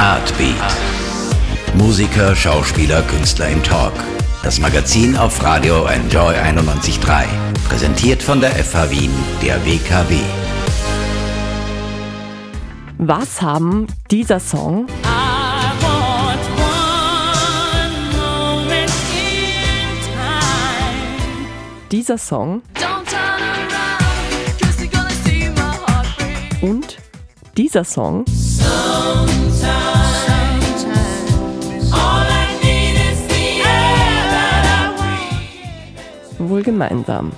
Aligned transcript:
Artbeat. 0.00 0.56
Musiker, 1.74 2.34
Schauspieler, 2.34 3.02
Künstler 3.02 3.50
im 3.50 3.62
Talk. 3.62 3.92
Das 4.42 4.58
Magazin 4.58 5.14
auf 5.14 5.42
Radio 5.44 5.84
Enjoy 5.84 6.34
91.3. 6.36 7.26
Präsentiert 7.68 8.22
von 8.22 8.40
der 8.40 8.50
FH 8.52 8.90
Wien, 8.90 9.12
der 9.42 9.62
WKW. 9.66 10.16
Was 12.96 13.42
haben 13.42 13.88
dieser 14.10 14.40
Song 14.40 14.86
dieser 21.92 22.16
Song 22.16 22.62
und 26.62 26.96
dieser 27.54 27.84
Song 27.84 28.24
wohl 36.50 36.62
gemeinsam? 36.62 37.32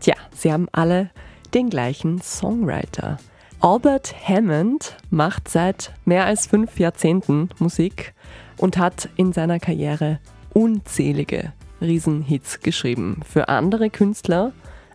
Tja, 0.00 0.14
sie 0.34 0.52
haben 0.52 0.68
alle 0.72 1.10
den 1.54 1.68
gleichen 1.70 2.20
Songwriter. 2.20 3.18
Albert 3.60 4.14
Hammond 4.26 4.96
macht 5.10 5.48
seit 5.48 5.92
mehr 6.04 6.24
als 6.24 6.46
fünf 6.46 6.80
Jahrzehnten 6.80 7.50
Musik 7.58 8.14
und 8.56 8.78
hat 8.78 9.10
in 9.16 9.32
seiner 9.32 9.60
Karriere 9.60 10.18
unzählige 10.54 11.52
Riesenhits 11.80 12.60
geschrieben. 12.60 13.20
Für 13.24 13.48
andere 13.48 13.90
Künstler, 13.90 14.52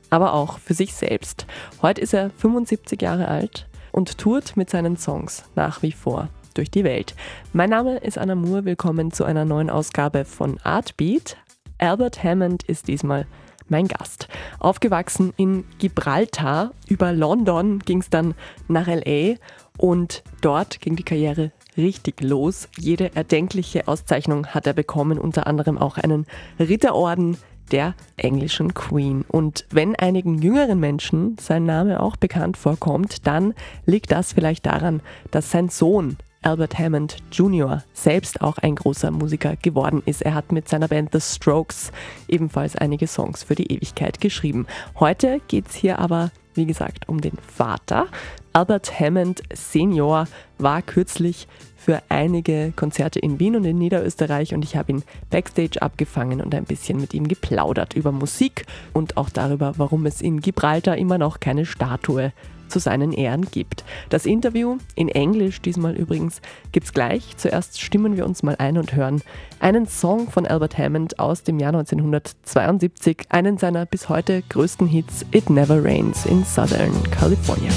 aber 0.09 0.33
auch 0.33 0.58
für 0.58 0.73
sich 0.73 0.94
selbst. 0.94 1.45
Heute 1.81 2.02
ist 2.02 2.13
er 2.13 2.31
75 2.31 3.02
Jahre 3.02 3.27
alt 3.27 3.67
und 3.91 4.17
tourt 4.17 4.58
mit 4.58 4.69
seinen 4.69 4.97
Songs 4.97 5.44
nach 5.55 5.83
wie 5.83 5.91
vor 5.91 6.30
durch 6.55 6.72
die 6.72 6.83
Welt. 6.83 7.16
Mein 7.53 7.69
Name 7.69 7.97
ist 7.97 8.17
Anna 8.17 8.35
Moore, 8.35 8.66
willkommen 8.66 9.11
zu 9.11 9.23
einer 9.25 9.45
neuen 9.45 9.69
Ausgabe 9.69 10.25
von 10.25 10.59
Artbeat. 10.64 11.38
Albert 11.81 12.23
Hammond 12.23 12.63
ist 12.63 12.87
diesmal 12.87 13.25
mein 13.67 13.87
Gast. 13.87 14.27
Aufgewachsen 14.59 15.33
in 15.35 15.65
Gibraltar, 15.79 16.71
über 16.87 17.11
London 17.11 17.79
ging 17.79 17.99
es 17.99 18.09
dann 18.09 18.35
nach 18.67 18.87
LA 18.87 19.35
und 19.77 20.23
dort 20.41 20.79
ging 20.79 20.95
die 20.95 21.03
Karriere 21.03 21.52
richtig 21.77 22.21
los. 22.21 22.69
Jede 22.77 23.15
erdenkliche 23.15 23.87
Auszeichnung 23.87 24.47
hat 24.47 24.67
er 24.67 24.73
bekommen, 24.73 25.17
unter 25.17 25.47
anderem 25.47 25.77
auch 25.77 25.97
einen 25.97 26.27
Ritterorden 26.59 27.37
der 27.71 27.95
englischen 28.17 28.73
Queen. 28.73 29.23
Und 29.27 29.65
wenn 29.71 29.95
einigen 29.95 30.39
jüngeren 30.39 30.79
Menschen 30.79 31.37
sein 31.39 31.65
Name 31.65 32.02
auch 32.02 32.17
bekannt 32.17 32.57
vorkommt, 32.57 33.25
dann 33.25 33.53
liegt 33.85 34.11
das 34.11 34.33
vielleicht 34.33 34.65
daran, 34.65 35.02
dass 35.31 35.52
sein 35.52 35.69
Sohn 35.69 36.17
Albert 36.44 36.80
Hammond 36.80 37.17
Jr. 37.31 37.84
selbst 37.94 38.42
auch 38.42 38.58
ein 38.58 38.75
großer 38.75 39.11
Musiker 39.11 39.56
geworden 39.58 40.02
ist. 40.08 40.23
Er 40.23 40.34
hat 40.34 40.52
mit 40.52 40.67
seiner 40.67 40.88
Band 40.88 41.09
The 41.11 41.22
Strokes 41.22 41.92
ebenfalls 42.28 42.75
einige 42.75 43.06
Songs 43.06 43.44
für 43.44 43.53
die 43.53 43.72
Ewigkeit 43.72 44.20
geschrieben. 44.20 44.66
Heute 45.00 45.39
geht 45.48 45.70
es 45.70 45.75
hier 45.75 46.00
aber, 46.00 46.31
wie 46.56 46.66
gesagt, 46.66 47.08
um 47.08 47.22
den 47.22 47.38
Vater. 47.56 48.08
Albert 48.53 49.00
Hammond 49.00 49.44
Senior 49.53 50.28
war 50.58 50.81
kürzlich 50.81 51.48
für 51.78 52.02
einige 52.09 52.73
Konzerte 52.76 53.20
in 53.20 53.39
Wien 53.39 53.55
und 53.55 53.66
in 53.66 53.78
Niederösterreich 53.78 54.55
und 54.55 54.64
ich 54.64 54.76
habe 54.76 54.94
ihn 54.94 55.03
backstage 55.30 55.81
abgefangen 55.81 56.42
und 56.42 56.55
ein 56.55 56.66
bisschen 56.66 57.00
mit 57.00 57.14
ihm 57.14 57.28
geplaudert 57.28 57.94
über 57.94 58.11
Musik 58.11 58.66
und 58.94 59.16
auch 59.16 59.30
darüber, 59.30 59.73
warum 59.78 60.08
es 60.08 60.22
in 60.22 60.42
Gibraltar 60.42 60.98
immer 60.98 61.20
noch 61.20 61.39
keine 61.39 61.66
Statue 61.67 62.33
zu 62.72 62.80
seinen 62.80 63.11
Ehren 63.11 63.45
gibt. 63.45 63.83
Das 64.09 64.25
Interview 64.25 64.77
in 64.95 65.09
Englisch 65.09 65.61
diesmal 65.61 65.95
übrigens 65.95 66.41
gibt's 66.72 66.94
gleich. 66.94 67.38
Zuerst 67.38 67.80
stimmen 67.80 68.17
wir 68.17 68.25
uns 68.25 68.41
mal 68.41 68.55
ein 68.58 68.77
und 68.77 68.95
hören 68.95 69.22
einen 69.59 69.86
Song 69.86 70.30
von 70.30 70.47
Albert 70.47 70.77
Hammond 70.77 71.19
aus 71.19 71.44
dem 71.44 71.59
Jahr 71.59 71.73
1972, 71.73 73.25
einen 73.30 73.58
seiner 73.58 73.86
bis 73.86 74.09
heute 74.09 74.42
größten 74.49 74.87
Hits 74.87 75.26
It 75.32 75.49
Never 75.49 75.83
Rains 75.83 76.26
in 76.26 76.43
Southern 76.43 76.92
California. 77.11 77.71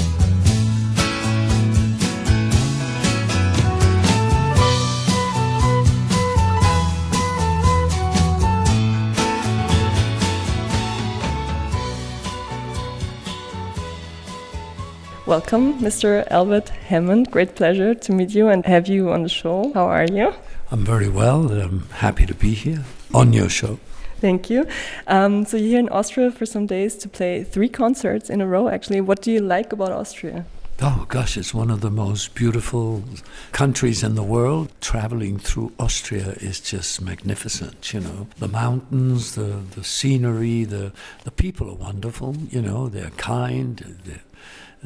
Welcome, 15.25 15.79
Mr. 15.79 16.27
Albert 16.29 16.69
Hammond. 16.69 17.31
Great 17.31 17.55
pleasure 17.55 17.95
to 17.95 18.11
meet 18.11 18.35
you 18.35 18.47
and 18.47 18.63
have 18.67 18.87
you 18.87 19.09
on 19.09 19.23
the 19.23 19.29
show. 19.29 19.73
How 19.73 19.87
are 19.87 20.05
you? 20.05 20.35
I'm 20.69 20.85
very 20.85 21.09
well. 21.09 21.51
I'm 21.51 21.89
happy 21.89 22.27
to 22.27 22.35
be 22.35 22.53
here 22.53 22.83
on 23.11 23.33
your 23.33 23.49
show. 23.49 23.79
Thank 24.21 24.51
you. 24.51 24.67
Um, 25.07 25.43
so 25.43 25.57
you're 25.57 25.69
here 25.69 25.79
in 25.79 25.89
Austria 25.89 26.29
for 26.29 26.45
some 26.45 26.67
days 26.67 26.95
to 26.97 27.09
play 27.09 27.43
three 27.43 27.69
concerts 27.69 28.29
in 28.29 28.39
a 28.39 28.45
row. 28.45 28.69
Actually, 28.69 29.01
what 29.01 29.23
do 29.23 29.31
you 29.31 29.39
like 29.39 29.73
about 29.73 29.91
Austria? 29.91 30.45
Oh 30.79 31.05
gosh, 31.07 31.37
it's 31.37 31.55
one 31.55 31.71
of 31.71 31.81
the 31.81 31.89
most 31.89 32.35
beautiful 32.35 33.03
countries 33.51 34.03
in 34.03 34.13
the 34.13 34.21
world. 34.21 34.71
Traveling 34.79 35.39
through 35.39 35.71
Austria 35.79 36.35
is 36.39 36.59
just 36.59 37.01
magnificent, 37.01 37.93
you 37.93 38.01
know. 38.01 38.27
The 38.37 38.49
mountains, 38.49 39.33
the, 39.33 39.61
the 39.71 39.83
scenery, 39.83 40.65
the, 40.65 40.91
the 41.23 41.31
people 41.31 41.67
are 41.71 41.75
wonderful, 41.75 42.35
you 42.51 42.61
know, 42.61 42.89
they're 42.89 43.09
kind, 43.11 43.97
they're 44.05 44.21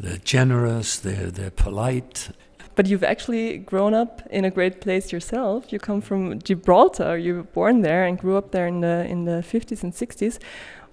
they're 0.02 0.18
generous, 0.24 1.00
they're, 1.00 1.32
they're 1.32 1.52
polite. 1.52 2.30
But 2.76 2.88
you've 2.88 3.04
actually 3.04 3.58
grown 3.58 3.94
up 3.94 4.22
in 4.32 4.46
a 4.46 4.50
great 4.50 4.80
place 4.80 5.12
yourself. 5.12 5.74
You 5.74 5.80
come 5.80 6.02
from 6.02 6.40
Gibraltar. 6.42 7.18
You 7.18 7.36
were 7.36 7.44
born 7.44 7.82
there 7.82 8.06
and 8.06 8.18
grew 8.18 8.38
up 8.38 8.52
there 8.52 8.68
in 8.68 8.80
the 8.80 9.06
in 9.06 9.26
the 9.26 9.44
50s 9.44 9.84
and 9.84 9.94
60s. 9.94 10.40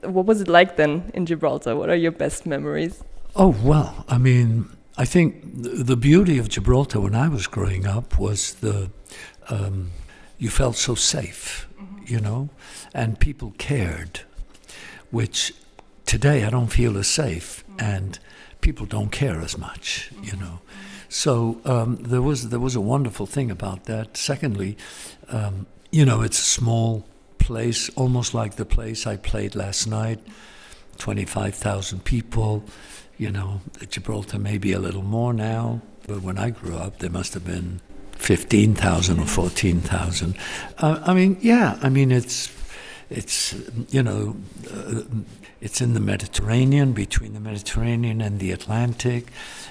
What 0.03 0.27
was 0.27 0.41
it 0.41 0.49
like 0.49 0.77
then 0.77 1.11
in 1.15 1.27
Gibraltar? 1.27 1.77
What 1.77 1.89
are 1.89 1.95
your 1.95 2.13
best 2.13 2.45
memories? 2.45 3.05
Oh 3.37 3.55
well, 3.63 4.05
I 4.09 4.19
mean, 4.19 4.69
I 4.99 5.05
think 5.05 5.43
the 5.55 5.97
beauty 5.97 6.39
of 6.39 6.49
Gibraltar 6.49 7.01
when 7.01 7.15
I 7.15 7.29
was 7.29 7.47
growing 7.47 7.87
up 7.87 8.19
was 8.19 8.55
the 8.55 8.91
um, 9.49 9.91
you 10.39 10.51
felt 10.51 10.77
so 10.77 10.95
safe, 10.95 11.69
mm 11.79 11.87
-hmm. 11.87 12.11
you 12.11 12.21
know, 12.21 12.49
and 12.95 13.19
people 13.19 13.53
cared, 13.59 14.25
which 15.11 15.53
today 16.05 16.47
I 16.47 16.51
don't 16.51 16.73
feel 16.73 16.97
as 16.99 17.15
safe. 17.15 17.63
Mm 17.67 17.77
-hmm. 17.77 17.97
And 17.97 18.21
people 18.67 18.85
don't 18.85 19.13
care 19.13 19.41
as 19.41 19.57
much, 19.57 20.11
you 20.25 20.37
know. 20.37 20.59
So 21.09 21.61
um, 21.65 21.99
there 22.03 22.21
was 22.21 22.49
there 22.49 22.59
was 22.59 22.75
a 22.75 22.81
wonderful 22.81 23.25
thing 23.25 23.49
about 23.49 23.85
that. 23.85 24.17
Secondly, 24.17 24.77
um, 25.29 25.67
you 25.93 26.05
know, 26.05 26.23
it's 26.23 26.41
a 26.41 26.51
small 26.61 27.07
place, 27.39 27.89
almost 27.91 28.35
like 28.35 28.57
the 28.57 28.65
place 28.65 29.07
I 29.07 29.17
played 29.19 29.55
last 29.55 29.87
night. 29.87 30.19
Twenty 30.99 31.25
five 31.25 31.55
thousand 31.55 32.03
people. 32.05 32.65
You 33.19 33.31
know, 33.31 33.61
Gibraltar 33.89 34.41
maybe 34.41 34.73
a 34.73 34.81
little 34.81 35.05
more 35.05 35.33
now, 35.33 35.81
but 36.09 36.23
when 36.23 36.37
I 36.37 36.51
grew 36.51 36.77
up, 36.77 36.99
there 36.99 37.15
must 37.19 37.35
have 37.35 37.45
been 37.45 37.81
fifteen 38.19 38.75
thousand 38.75 39.21
or 39.21 39.27
fourteen 39.27 39.81
thousand. 39.81 40.37
Uh, 40.79 41.01
I 41.07 41.15
mean, 41.15 41.39
yeah, 41.41 41.79
I 41.83 41.89
mean 41.89 42.11
it's 42.11 42.49
it's 43.11 43.55
you 43.91 44.03
know. 44.03 44.37
Uh, 44.71 45.03
it's 45.59 45.81
in 45.81 45.95
the 45.95 46.01
Mediterranean, 46.01 46.93
between 46.93 47.33
the 47.33 47.41
Mediterranean 47.41 48.21
and 48.21 48.39
the 48.39 48.53
Atlantic. 48.53 49.29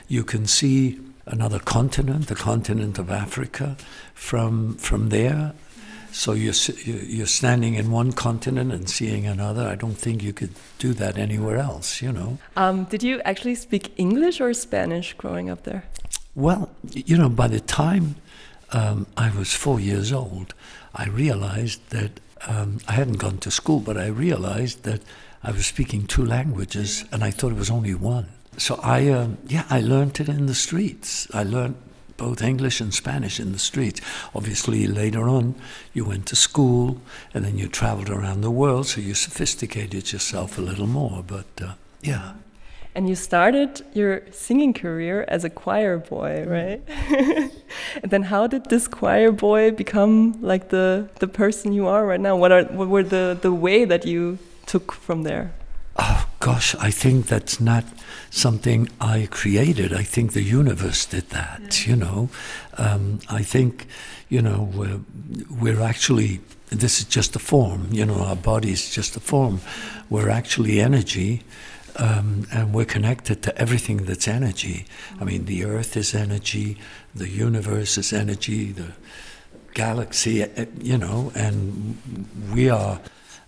You 0.08 0.24
can 0.24 0.48
see 0.48 1.00
another 1.26 1.60
continent, 1.60 2.28
the 2.28 2.36
continent 2.36 3.00
of 3.00 3.12
Africa, 3.12 3.78
from 4.14 4.76
from 4.76 5.10
there. 5.10 5.54
So 6.12 6.32
you're 6.32 6.54
you're 6.86 7.28
standing 7.28 7.76
in 7.76 7.92
one 7.92 8.14
continent 8.14 8.72
and 8.72 8.90
seeing 8.90 9.28
another. 9.28 9.68
I 9.68 9.76
don't 9.76 9.98
think 9.98 10.24
you 10.24 10.34
could 10.34 10.54
do 10.80 10.94
that 10.94 11.18
anywhere 11.18 11.58
else. 11.58 12.02
You 12.02 12.12
know. 12.12 12.38
Um, 12.56 12.86
did 12.86 13.04
you 13.04 13.22
actually 13.26 13.56
speak 13.56 13.92
English 13.98 14.42
or 14.42 14.54
Spanish 14.54 15.14
growing 15.14 15.50
up 15.50 15.64
there? 15.64 15.84
Well, 16.34 16.70
you 16.92 17.18
know, 17.18 17.30
by 17.30 17.48
the 17.48 17.60
time 17.60 18.16
um, 18.72 19.08
I 19.18 19.30
was 19.30 19.54
four 19.54 19.80
years 19.80 20.12
old, 20.12 20.54
I 20.94 21.08
realized 21.08 21.90
that 21.90 22.20
um, 22.48 22.80
I 22.88 22.94
hadn't 22.94 23.18
gone 23.18 23.38
to 23.40 23.52
school, 23.52 23.80
but 23.80 23.98
I 23.98 24.08
realized 24.08 24.84
that 24.84 25.02
I 25.44 25.52
was 25.52 25.66
speaking 25.66 26.06
two 26.06 26.26
languages, 26.26 27.06
and 27.12 27.24
I 27.24 27.32
thought 27.32 27.52
it 27.52 27.58
was 27.58 27.70
only 27.70 27.96
one. 27.96 28.28
So 28.58 28.80
I, 28.82 29.08
uh, 29.10 29.30
yeah, 29.48 29.66
I 29.70 29.82
learned 29.82 30.20
it 30.20 30.30
in 30.30 30.46
the 30.46 30.56
streets. 30.56 31.28
I 31.34 31.44
learned 31.44 31.76
both 32.18 32.42
English 32.42 32.80
and 32.80 32.94
Spanish 32.94 33.40
in 33.40 33.52
the 33.52 33.60
streets. 33.60 34.00
Obviously, 34.34 34.88
later 34.88 35.28
on, 35.28 35.56
you 35.94 36.06
went 36.06 36.26
to 36.28 36.36
school, 36.36 37.02
and 37.34 37.44
then 37.44 37.58
you 37.58 37.68
traveled 37.68 38.10
around 38.10 38.42
the 38.42 38.52
world, 38.52 38.88
so 38.88 39.02
you 39.02 39.14
sophisticated 39.14 40.12
yourself 40.12 40.58
a 40.58 40.62
little 40.62 40.88
more. 40.88 41.24
But 41.26 41.46
uh, 41.62 41.74
yeah. 42.02 42.34
And 42.96 43.10
you 43.10 43.16
started 43.16 43.86
your 43.94 44.22
singing 44.32 44.74
career 44.74 45.26
as 45.28 45.44
a 45.44 45.50
choir 45.50 45.98
boy, 45.98 46.46
right? 46.48 46.82
and 48.02 48.10
then 48.12 48.24
how 48.24 48.48
did 48.48 48.70
this 48.70 48.88
choir 48.88 49.34
boy 49.34 49.72
become 49.72 50.42
like 50.42 50.70
the 50.70 51.10
the 51.20 51.28
person 51.28 51.74
you 51.74 51.88
are 51.88 52.06
right 52.06 52.22
now? 52.22 52.38
What 52.38 52.52
are 52.54 52.64
what 52.64 52.88
were 52.88 53.04
the 53.04 53.38
the 53.42 53.52
way 53.52 53.84
that 53.86 54.06
you 54.06 54.38
took 54.66 54.94
from 54.94 55.24
there? 55.24 55.52
Oh 55.98 56.26
gosh, 56.40 56.76
I 56.76 56.92
think 56.92 57.28
that's 57.28 57.60
not 57.60 57.84
something 58.30 58.90
I 59.00 59.28
created. 59.30 59.94
I 59.94 60.04
think 60.04 60.32
the 60.32 60.42
universe 60.42 61.06
did 61.06 61.30
that. 61.30 61.62
Yeah. 61.62 61.90
You 61.90 61.96
know, 61.96 62.30
um, 62.78 63.20
I 63.30 63.44
think 63.44 63.88
you 64.30 64.42
know 64.42 64.70
we're, 64.74 65.00
we're 65.50 65.82
actually 65.82 66.40
this 66.70 67.00
is 67.00 67.06
just 67.06 67.36
a 67.36 67.40
form. 67.40 67.88
You 67.92 68.06
know, 68.06 68.20
our 68.22 68.36
body 68.36 68.72
is 68.72 68.90
just 68.90 69.16
a 69.16 69.20
form. 69.20 69.60
We're 70.10 70.30
actually 70.30 70.80
energy. 70.80 71.44
Um, 71.98 72.46
and 72.52 72.74
we're 72.74 72.86
connected 72.86 73.42
to 73.44 73.58
everything 73.58 74.06
that's 74.06 74.28
energy. 74.28 74.86
I 75.20 75.24
mean, 75.24 75.46
the 75.46 75.64
earth 75.64 75.96
is 75.96 76.14
energy, 76.14 76.78
the 77.14 77.30
universe 77.30 77.98
is 77.98 78.12
energy, 78.12 78.74
the 78.74 78.92
galaxy, 79.74 80.44
eh, 80.44 80.66
you 80.82 80.98
know, 80.98 81.32
and 81.36 81.98
we 82.54 82.70
are 82.70 83.00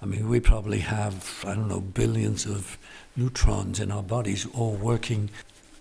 I 0.02 0.06
mean, 0.06 0.30
we 0.30 0.40
probably 0.40 0.80
have, 0.80 1.44
I 1.46 1.56
don't 1.56 1.68
know, 1.68 1.82
billions 1.82 2.46
of 2.46 2.78
neutrons 3.16 3.80
in 3.80 3.92
our 3.92 4.04
bodies 4.04 4.46
all 4.54 4.74
working 4.76 5.30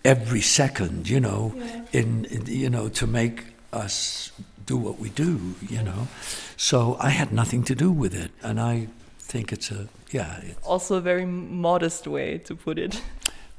every 0.04 0.40
second, 0.40 1.08
you 1.08 1.20
know, 1.20 1.52
yeah. 1.56 1.84
in, 1.92 2.24
in, 2.26 2.46
you 2.46 2.70
know, 2.70 2.88
to 2.88 3.06
make 3.06 3.44
us 3.72 4.32
do 4.64 4.76
what 4.76 4.98
we 4.98 5.10
do, 5.10 5.54
you 5.68 5.82
know. 5.82 6.08
So 6.56 6.96
I 6.98 7.10
had 7.10 7.32
nothing 7.32 7.62
to 7.64 7.74
do 7.74 7.92
with 7.92 8.14
it. 8.14 8.30
And 8.42 8.58
I 8.58 8.88
think 9.26 9.52
it's 9.52 9.70
a, 9.70 9.88
yeah. 10.10 10.40
It's 10.42 10.66
also 10.66 10.96
a 10.96 11.00
very 11.00 11.26
modest 11.26 12.06
way 12.06 12.38
to 12.38 12.54
put 12.54 12.78
it. 12.78 13.02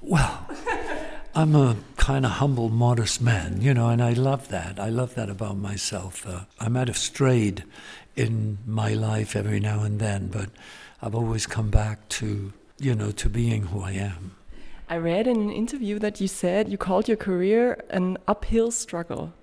Well, 0.02 0.48
I'm 1.36 1.56
a 1.56 1.76
kind 1.98 2.26
of 2.26 2.32
humble, 2.32 2.70
modest 2.70 3.22
man, 3.22 3.62
you 3.62 3.74
know, 3.74 3.90
and 3.90 4.02
I 4.02 4.14
love 4.14 4.48
that. 4.50 4.80
I 4.80 4.90
love 4.90 5.16
that 5.16 5.30
about 5.30 5.58
myself. 5.58 6.26
Uh, 6.26 6.42
I 6.60 6.70
might 6.70 6.88
have 6.88 6.98
strayed 6.98 7.64
in 8.16 8.58
my 8.66 8.94
life 8.94 9.36
every 9.36 9.60
now 9.60 9.84
and 9.84 10.00
then, 10.00 10.28
but 10.28 10.50
I've 11.02 11.16
always 11.16 11.46
come 11.46 11.70
back 11.70 12.08
to, 12.10 12.54
you 12.80 12.96
know, 12.96 13.12
to 13.12 13.30
being 13.30 13.64
who 13.68 13.82
I 13.82 13.92
am. 13.92 14.36
I 14.90 14.98
read 14.98 15.28
in 15.28 15.38
an 15.38 15.52
interview 15.52 16.00
that 16.00 16.22
you 16.22 16.28
said 16.28 16.70
you 16.70 16.78
called 16.78 17.08
your 17.08 17.18
career 17.18 17.84
an 17.90 18.18
uphill 18.28 18.72
struggle. 18.72 19.34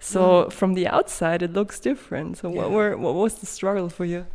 So 0.00 0.20
mm. 0.20 0.52
from 0.52 0.74
the 0.74 0.88
outside, 0.88 1.42
it 1.42 1.52
looks 1.52 1.78
different. 1.80 2.38
So 2.38 2.48
yeah. 2.48 2.56
what 2.56 2.70
were 2.70 2.96
what 2.96 3.14
was 3.14 3.36
the 3.36 3.46
struggle 3.46 3.88
for 3.88 4.04
you? 4.04 4.26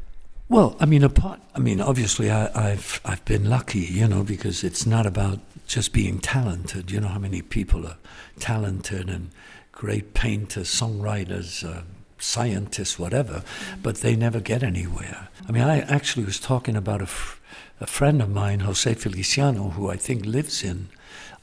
Well, 0.53 0.75
I 0.79 0.85
mean, 0.85 1.03
apart, 1.03 1.41
I 1.55 1.59
mean, 1.59 1.81
obviously, 1.81 2.29
I, 2.29 2.45
I've 2.53 3.01
I've 3.03 3.25
been 3.25 3.50
lucky, 3.50 3.79
you 3.79 4.07
know, 4.07 4.23
because 4.23 4.63
it's 4.63 4.85
not 4.85 5.07
about 5.07 5.39
just 5.65 5.94
being 5.94 6.19
talented. 6.19 6.91
You 6.91 7.00
know 7.00 7.07
how 7.07 7.17
many 7.17 7.41
people 7.41 7.88
are 7.88 7.97
talented 8.39 9.09
and 9.09 9.31
great 9.71 10.13
painters, 10.13 10.69
songwriters, 10.69 11.67
uh, 11.67 11.81
scientists, 12.19 13.00
whatever, 13.00 13.41
but 13.81 14.01
they 14.01 14.15
never 14.15 14.39
get 14.39 14.61
anywhere. 14.61 15.29
I 15.50 15.51
mean, 15.51 15.63
I 15.63 15.79
actually 15.79 16.23
was 16.23 16.39
talking 16.39 16.75
about 16.75 17.01
a, 17.01 17.06
f- 17.06 17.41
a 17.81 17.88
friend 17.88 18.21
of 18.21 18.29
mine, 18.29 18.59
Jose 18.59 18.94
Feliciano, 18.94 19.69
who 19.69 19.89
I 19.89 19.95
think 19.97 20.23
lives 20.23 20.63
in 20.63 20.89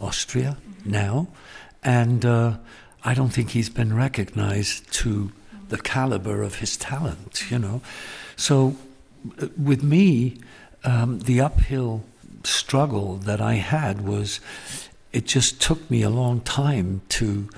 Austria 0.01 0.57
now, 0.85 1.27
and 1.83 2.25
uh, 2.25 2.59
I 3.03 3.15
don't 3.15 3.31
think 3.31 3.51
he's 3.51 3.71
been 3.71 3.93
recognized 3.93 4.93
to 5.01 5.33
the 5.69 5.79
caliber 5.79 6.45
of 6.45 6.61
his 6.61 6.77
talent, 6.77 7.51
you 7.51 7.59
know. 7.59 7.83
So 8.37 8.77
with 9.57 9.83
me, 9.83 10.39
um, 10.85 11.21
the 11.21 11.41
uphill 11.41 12.05
struggle 12.45 13.17
that 13.17 13.41
I 13.41 13.55
had 13.55 14.01
was 14.07 14.41
it 15.13 15.27
just 15.27 15.61
took 15.61 15.91
me 15.91 16.03
a 16.03 16.11
long 16.11 16.41
time 16.41 17.03
to 17.11 17.49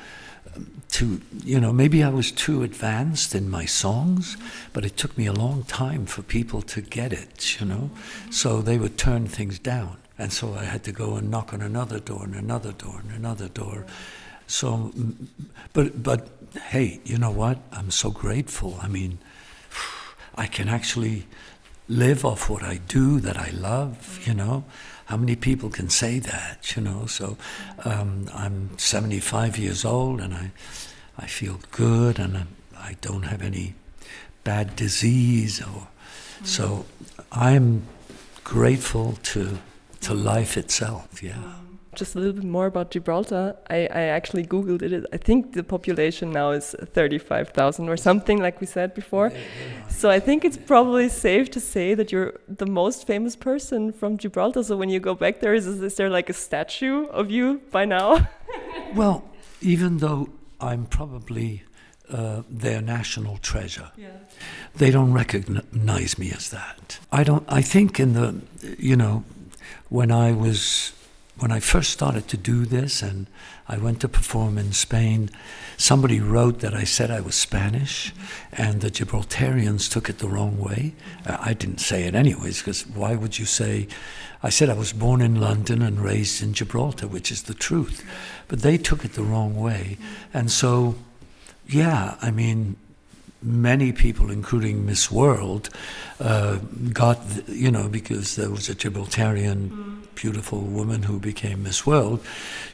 to 0.93 1.23
you 1.45 1.59
know 1.59 1.73
maybe 1.73 2.03
I 2.03 2.11
was 2.11 2.31
too 2.31 2.63
advanced 2.63 3.35
in 3.35 3.49
my 3.51 3.65
songs, 3.65 4.37
but 4.73 4.85
it 4.85 4.97
took 4.97 5.17
me 5.17 5.27
a 5.27 5.33
long 5.33 5.65
time 5.65 6.07
for 6.07 6.23
people 6.23 6.63
to 6.63 6.81
get 6.81 7.13
it. 7.13 7.61
You 7.61 7.67
know, 7.67 7.91
so 8.31 8.61
they 8.61 8.79
would 8.79 8.99
turn 8.99 9.27
things 9.27 9.59
down, 9.59 9.97
and 10.19 10.33
so 10.33 10.55
I 10.55 10.65
had 10.65 10.85
to 10.85 10.93
go 10.93 11.17
and 11.17 11.31
knock 11.31 11.53
on 11.53 11.63
another 11.63 11.99
door 11.99 12.25
and 12.25 12.35
another 12.35 12.73
door 12.73 13.01
and 13.03 13.13
another 13.13 13.49
door. 13.49 13.87
So, 14.47 14.93
but 15.73 16.03
but 16.03 16.29
hey, 16.71 17.01
you 17.05 17.17
know 17.17 17.31
what? 17.31 17.59
I'm 17.73 17.91
so 17.91 18.11
grateful. 18.11 18.79
I 18.83 18.89
mean, 18.89 19.19
I 20.35 20.47
can 20.47 20.69
actually 20.69 21.27
live 21.89 22.25
off 22.25 22.49
what 22.49 22.63
I 22.63 22.79
do 22.89 23.21
that 23.21 23.37
I 23.37 23.51
love. 23.51 24.21
You 24.27 24.35
know. 24.35 24.65
How 25.07 25.19
many 25.19 25.37
people 25.37 25.69
can 25.69 25.91
say 25.91 26.21
that, 26.21 26.75
you 26.75 26.83
know? 26.83 27.05
So 27.05 27.37
um, 27.85 28.31
I'm 28.33 28.71
75 28.79 29.59
years 29.59 29.85
old 29.85 30.21
and 30.21 30.33
I, 30.33 30.53
I 31.19 31.27
feel 31.27 31.61
good 31.71 32.19
and 32.19 32.35
I, 32.35 32.45
I 32.79 32.97
don't 33.03 33.25
have 33.25 33.43
any 33.43 33.75
bad 34.43 34.75
disease. 34.75 35.61
Or, 35.61 35.89
so 36.45 36.87
I'm 37.31 37.83
grateful 38.43 39.19
to, 39.25 39.59
to 40.01 40.15
life 40.15 40.57
itself, 40.57 41.23
yeah 41.23 41.62
just 41.95 42.15
a 42.15 42.19
little 42.19 42.33
bit 42.33 42.45
more 42.45 42.67
about 42.67 42.91
Gibraltar. 42.91 43.57
I, 43.69 43.89
I 43.93 44.03
actually 44.03 44.45
Googled 44.45 44.83
it. 44.83 45.07
I 45.13 45.17
think 45.17 45.53
the 45.53 45.63
population 45.63 46.33
now 46.33 46.51
is 46.51 46.75
35,000 46.81 47.89
or 47.89 47.97
something, 47.97 48.41
like 48.41 48.61
we 48.61 48.67
said 48.67 48.95
before. 48.95 49.33
So 49.89 50.09
I 50.09 50.19
think 50.19 50.45
it's 50.45 50.57
probably 50.57 51.09
safe 51.09 51.51
to 51.51 51.61
say 51.61 51.95
that 51.95 52.11
you're 52.11 52.35
the 52.49 52.67
most 52.67 53.07
famous 53.07 53.37
person 53.37 53.93
from 53.93 54.17
Gibraltar. 54.17 54.63
So 54.63 54.77
when 54.77 54.89
you 54.89 55.01
go 55.01 55.15
back 55.15 55.41
there, 55.41 55.55
is, 55.55 55.67
is 55.67 55.95
there 55.97 56.09
like 56.09 56.31
a 56.31 56.35
statue 56.35 57.07
of 57.07 57.31
you 57.31 57.61
by 57.71 57.85
now? 57.85 58.29
well, 58.95 59.25
even 59.61 59.99
though 59.99 60.31
I'm 60.61 60.87
probably 60.87 61.65
uh, 62.11 62.43
their 62.49 62.81
national 62.81 63.39
treasure. 63.39 63.91
Yeah. 63.97 64.11
They 64.75 64.91
don't 64.91 65.13
recognize 65.13 66.19
me 66.19 66.31
as 66.31 66.51
that. 66.51 66.99
I 67.11 67.25
don't. 67.25 67.45
I 67.49 67.63
think 67.63 67.99
in 67.99 68.13
the, 68.13 68.41
you 68.79 68.97
know, 68.97 69.25
when 69.89 70.11
I 70.11 70.33
was 70.33 70.93
when 71.43 71.51
I 71.51 71.59
first 71.59 71.91
started 71.91 72.29
to 72.29 72.37
do 72.37 72.65
this 72.65 73.03
and 73.03 73.27
I 73.67 73.77
went 73.77 74.01
to 74.03 74.09
perform 74.09 74.59
in 74.59 74.71
Spain, 74.71 75.29
somebody 75.77 76.21
wrote 76.21 76.61
that 76.61 76.73
I 76.73 76.85
said 76.85 77.11
I 77.11 77.21
was 77.21 77.35
Spanish, 77.35 78.13
and 78.53 78.81
the 78.81 78.93
Gibraltarians 78.93 79.91
took 79.91 80.09
it 80.09 80.19
the 80.19 80.29
wrong 80.29 80.57
way. 80.57 80.95
Uh, 81.27 81.39
I 81.41 81.53
didn't 81.55 81.81
say 81.81 82.05
it 82.05 82.15
anyways, 82.15 82.59
because 82.59 82.87
why 82.87 83.17
would 83.17 83.41
you 83.41 83.45
say? 83.45 83.89
I 84.41 84.51
said 84.51 84.71
I 84.71 84.75
was 84.75 84.93
born 84.93 85.21
in 85.21 85.41
London 85.41 85.83
and 85.83 86.01
raised 86.01 86.45
in 86.45 86.55
Gibraltar, 86.55 87.09
which 87.09 87.33
is 87.33 87.43
the 87.43 87.55
truth. 87.55 88.05
But 88.47 88.61
they 88.61 88.79
took 88.79 89.05
it 89.05 89.15
the 89.15 89.25
wrong 89.25 89.57
way. 89.57 89.99
And 90.33 90.49
so, 90.49 90.95
yeah, 91.67 92.19
I 92.23 92.31
mean, 92.31 92.77
many 93.43 93.93
people, 93.93 94.31
including 94.31 94.87
Miss 94.87 95.11
World, 95.11 95.71
uh, 96.21 96.59
got, 96.93 97.19
you 97.49 97.71
know, 97.71 97.89
because 97.89 98.37
there 98.37 98.51
was 98.51 98.69
a 98.69 98.75
Gibraltarian 98.75 99.93
beautiful 100.15 100.61
woman 100.61 101.05
who 101.05 101.19
became 101.19 101.63
Miss 101.63 101.87
World. 101.87 102.25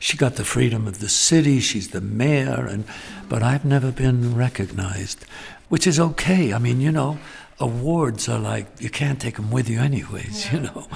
She 0.00 0.16
got 0.16 0.36
the 0.36 0.44
freedom 0.44 0.86
of 0.86 0.98
the 0.98 1.08
city, 1.08 1.60
she's 1.60 1.88
the 1.88 2.00
mayor, 2.00 2.66
and, 2.66 2.84
but 3.28 3.42
I've 3.42 3.64
never 3.64 3.92
been 3.92 4.36
recognized, 4.36 5.24
which 5.68 5.86
is 5.86 5.98
okay. 5.98 6.52
I 6.52 6.58
mean, 6.58 6.80
you 6.80 6.92
know, 6.92 7.18
awards 7.60 8.28
are 8.28 8.38
like 8.38 8.66
you 8.78 8.88
can't 8.88 9.20
take 9.20 9.34
them 9.34 9.50
with 9.50 9.68
you 9.68 9.80
anyways 9.80 10.46
yeah. 10.46 10.52
you 10.52 10.60
know 10.60 10.86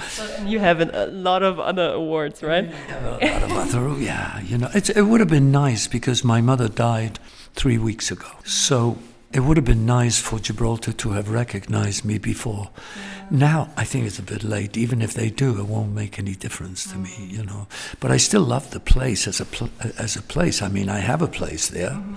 you 0.45 0.59
have 0.59 0.79
a 0.79 1.07
lot 1.07 1.43
of 1.43 1.59
other 1.59 1.91
awards 1.91 2.41
right 2.41 2.73
a 2.89 3.19
lot 3.19 3.43
of 3.43 3.51
other 3.51 4.01
yeah 4.01 4.39
you 4.39 4.57
know 4.57 4.69
it 4.73 5.01
would 5.01 5.19
have 5.19 5.27
been 5.27 5.51
nice 5.51 5.87
because 5.87 6.23
my 6.23 6.39
mother 6.39 6.69
died 6.69 7.19
three 7.53 7.77
weeks 7.77 8.11
ago 8.11 8.29
so 8.45 8.97
it 9.33 9.39
would 9.39 9.57
have 9.57 9.65
been 9.65 9.85
nice 9.85 10.19
for 10.19 10.37
Gibraltar 10.37 10.93
to 10.93 11.11
have 11.11 11.27
recognized 11.29 12.05
me 12.05 12.19
before. 12.19 12.69
Yeah. 12.95 13.01
Now 13.31 13.69
I 13.75 13.83
think 13.83 14.05
it's 14.05 14.19
a 14.19 14.23
bit 14.23 14.43
late. 14.43 14.77
Even 14.77 15.01
if 15.01 15.15
they 15.15 15.31
do, 15.31 15.59
it 15.59 15.65
won't 15.65 15.93
make 15.93 16.19
any 16.19 16.35
difference 16.35 16.83
to 16.91 16.97
mm. 16.97 17.03
me, 17.03 17.25
you 17.35 17.43
know. 17.43 17.67
But 17.99 18.11
I 18.11 18.17
still 18.17 18.43
love 18.43 18.69
the 18.69 18.79
place 18.79 19.27
as 19.27 19.41
a 19.41 19.45
pl- 19.45 19.71
as 19.97 20.15
a 20.15 20.21
place. 20.21 20.61
I 20.61 20.67
mean, 20.67 20.87
I 20.87 20.99
have 20.99 21.23
a 21.23 21.27
place 21.27 21.67
there. 21.67 21.91
Mm-hmm. 21.91 22.15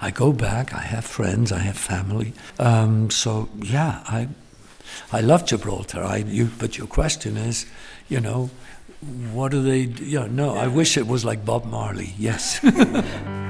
I 0.00 0.10
go 0.10 0.32
back. 0.32 0.74
I 0.74 0.80
have 0.80 1.04
friends. 1.04 1.52
I 1.52 1.58
have 1.58 1.78
family. 1.78 2.32
Um, 2.58 3.10
so 3.10 3.48
yeah, 3.62 4.02
I 4.06 4.28
I 5.12 5.20
love 5.20 5.46
Gibraltar. 5.46 6.02
I 6.02 6.16
you, 6.16 6.50
but 6.58 6.76
your 6.78 6.88
question 6.88 7.36
is, 7.36 7.66
you 8.08 8.20
know, 8.20 8.50
what 9.32 9.52
do 9.52 9.62
they? 9.62 9.82
You 10.04 10.20
know, 10.20 10.26
no. 10.26 10.56
I 10.56 10.66
wish 10.66 10.96
it 10.96 11.06
was 11.06 11.24
like 11.24 11.44
Bob 11.44 11.64
Marley. 11.64 12.14
Yes. 12.18 12.60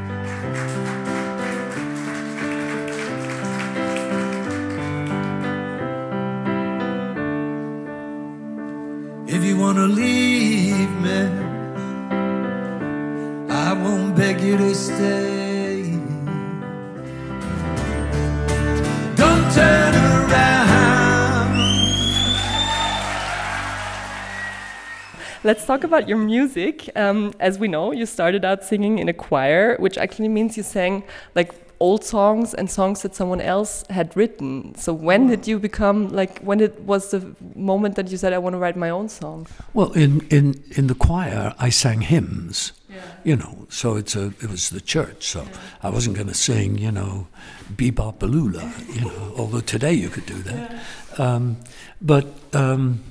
Let's 25.47 25.65
talk 25.65 25.85
about 25.85 26.09
your 26.09 26.19
music. 26.19 26.91
Um, 26.97 27.33
as 27.39 27.57
we 27.57 27.69
know, 27.69 27.93
you 27.93 28.05
started 28.05 28.45
out 28.45 28.65
singing 28.65 28.99
in 28.99 29.09
a 29.09 29.13
choir, 29.13 29.77
which 29.79 29.97
actually 29.97 30.27
means 30.27 30.57
you 30.57 30.65
sang 30.65 31.05
like 31.37 31.55
old 31.79 32.03
songs 32.03 32.53
and 32.53 32.69
songs 32.69 33.03
that 33.03 33.15
someone 33.15 33.41
else 33.41 33.85
had 33.89 34.17
written. 34.17 34.75
So 34.75 34.93
when 34.93 35.29
did 35.29 35.47
you 35.47 35.61
become 35.61 36.09
like 36.09 36.41
when 36.41 36.59
it 36.61 36.81
was 36.81 37.13
the 37.13 37.37
moment 37.55 37.95
that 37.95 38.11
you 38.11 38.17
said 38.17 38.33
I 38.33 38.39
want 38.39 38.55
to 38.55 38.59
write 38.59 38.75
my 38.75 38.91
own 38.91 39.09
song? 39.09 39.47
Well, 39.73 39.93
in 39.93 40.27
in 40.31 40.65
in 40.77 40.89
the 40.89 40.97
choir, 40.97 41.55
I 41.61 41.71
sang 41.71 42.01
hymns. 42.01 42.73
Yeah. 42.89 43.03
You 43.23 43.37
know, 43.37 43.67
so 43.69 43.95
it's 43.95 44.17
a 44.17 44.27
it 44.43 44.51
was 44.51 44.71
the 44.71 44.81
church. 44.81 45.29
So 45.29 45.43
yeah. 45.43 45.59
I 45.85 45.91
wasn't 45.91 46.17
going 46.17 46.29
to 46.29 46.35
sing, 46.35 46.77
you 46.77 46.91
know, 46.91 47.29
bebop 47.73 48.19
balula. 48.19 48.67
You 48.93 49.03
know, 49.03 49.35
although 49.39 49.63
today 49.63 49.93
you 49.93 50.09
could 50.09 50.27
do 50.27 50.43
that. 50.43 50.73
Yeah. 50.73 51.25
Um, 51.25 51.57
but 52.01 52.27
um, 52.53 53.05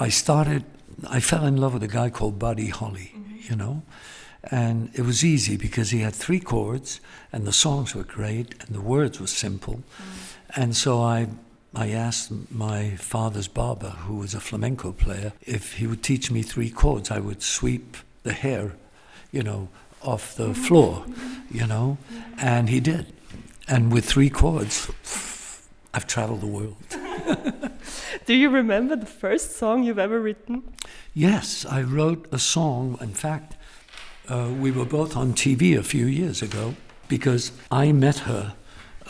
I 0.00 0.08
started. 0.08 0.64
I 1.08 1.20
fell 1.20 1.44
in 1.44 1.56
love 1.56 1.74
with 1.74 1.82
a 1.82 1.88
guy 1.88 2.10
called 2.10 2.38
Buddy 2.38 2.68
Holly. 2.68 3.12
Mm-hmm. 3.14 3.36
You 3.50 3.56
know, 3.56 3.82
and 4.50 4.90
it 4.94 5.02
was 5.02 5.24
easy 5.24 5.56
because 5.56 5.90
he 5.90 6.00
had 6.00 6.14
three 6.14 6.40
chords 6.40 7.00
and 7.32 7.46
the 7.46 7.52
songs 7.52 7.94
were 7.94 8.04
great 8.04 8.54
and 8.60 8.74
the 8.74 8.80
words 8.80 9.20
were 9.20 9.26
simple. 9.26 9.74
Mm. 9.74 10.36
And 10.56 10.76
so 10.76 11.00
I 11.00 11.28
I 11.74 11.90
asked 11.90 12.32
my 12.50 12.96
father's 12.96 13.48
barber, 13.48 13.90
who 13.90 14.16
was 14.16 14.34
a 14.34 14.40
flamenco 14.40 14.92
player, 14.92 15.34
if 15.42 15.74
he 15.74 15.86
would 15.86 16.02
teach 16.02 16.30
me 16.30 16.40
three 16.40 16.70
chords. 16.70 17.10
I 17.10 17.18
would 17.18 17.42
sweep 17.42 17.98
the 18.22 18.32
hair, 18.32 18.72
you 19.30 19.42
know, 19.42 19.68
off 20.02 20.34
the 20.36 20.48
mm-hmm. 20.48 20.62
floor, 20.62 21.04
you 21.50 21.66
know, 21.66 21.98
and 22.38 22.70
he 22.70 22.80
did. 22.80 23.12
And 23.68 23.92
with 23.92 24.06
three 24.06 24.30
chords, 24.30 24.90
I've 25.92 26.06
traveled 26.06 26.40
the 26.40 26.46
world. 26.46 26.76
Do 28.26 28.34
you 28.34 28.50
remember 28.50 28.96
the 28.96 29.06
first 29.06 29.54
song 29.56 29.84
you've 29.84 30.00
ever 30.00 30.18
written? 30.18 30.64
Yes, 31.14 31.64
I 31.64 31.82
wrote 31.82 32.26
a 32.32 32.40
song. 32.40 32.98
In 33.00 33.14
fact, 33.14 33.54
uh, 34.28 34.50
we 34.58 34.72
were 34.72 34.84
both 34.84 35.16
on 35.16 35.32
TV 35.32 35.78
a 35.78 35.84
few 35.84 36.06
years 36.06 36.42
ago 36.42 36.74
because 37.06 37.52
I 37.70 37.92
met 37.92 38.18
her 38.30 38.54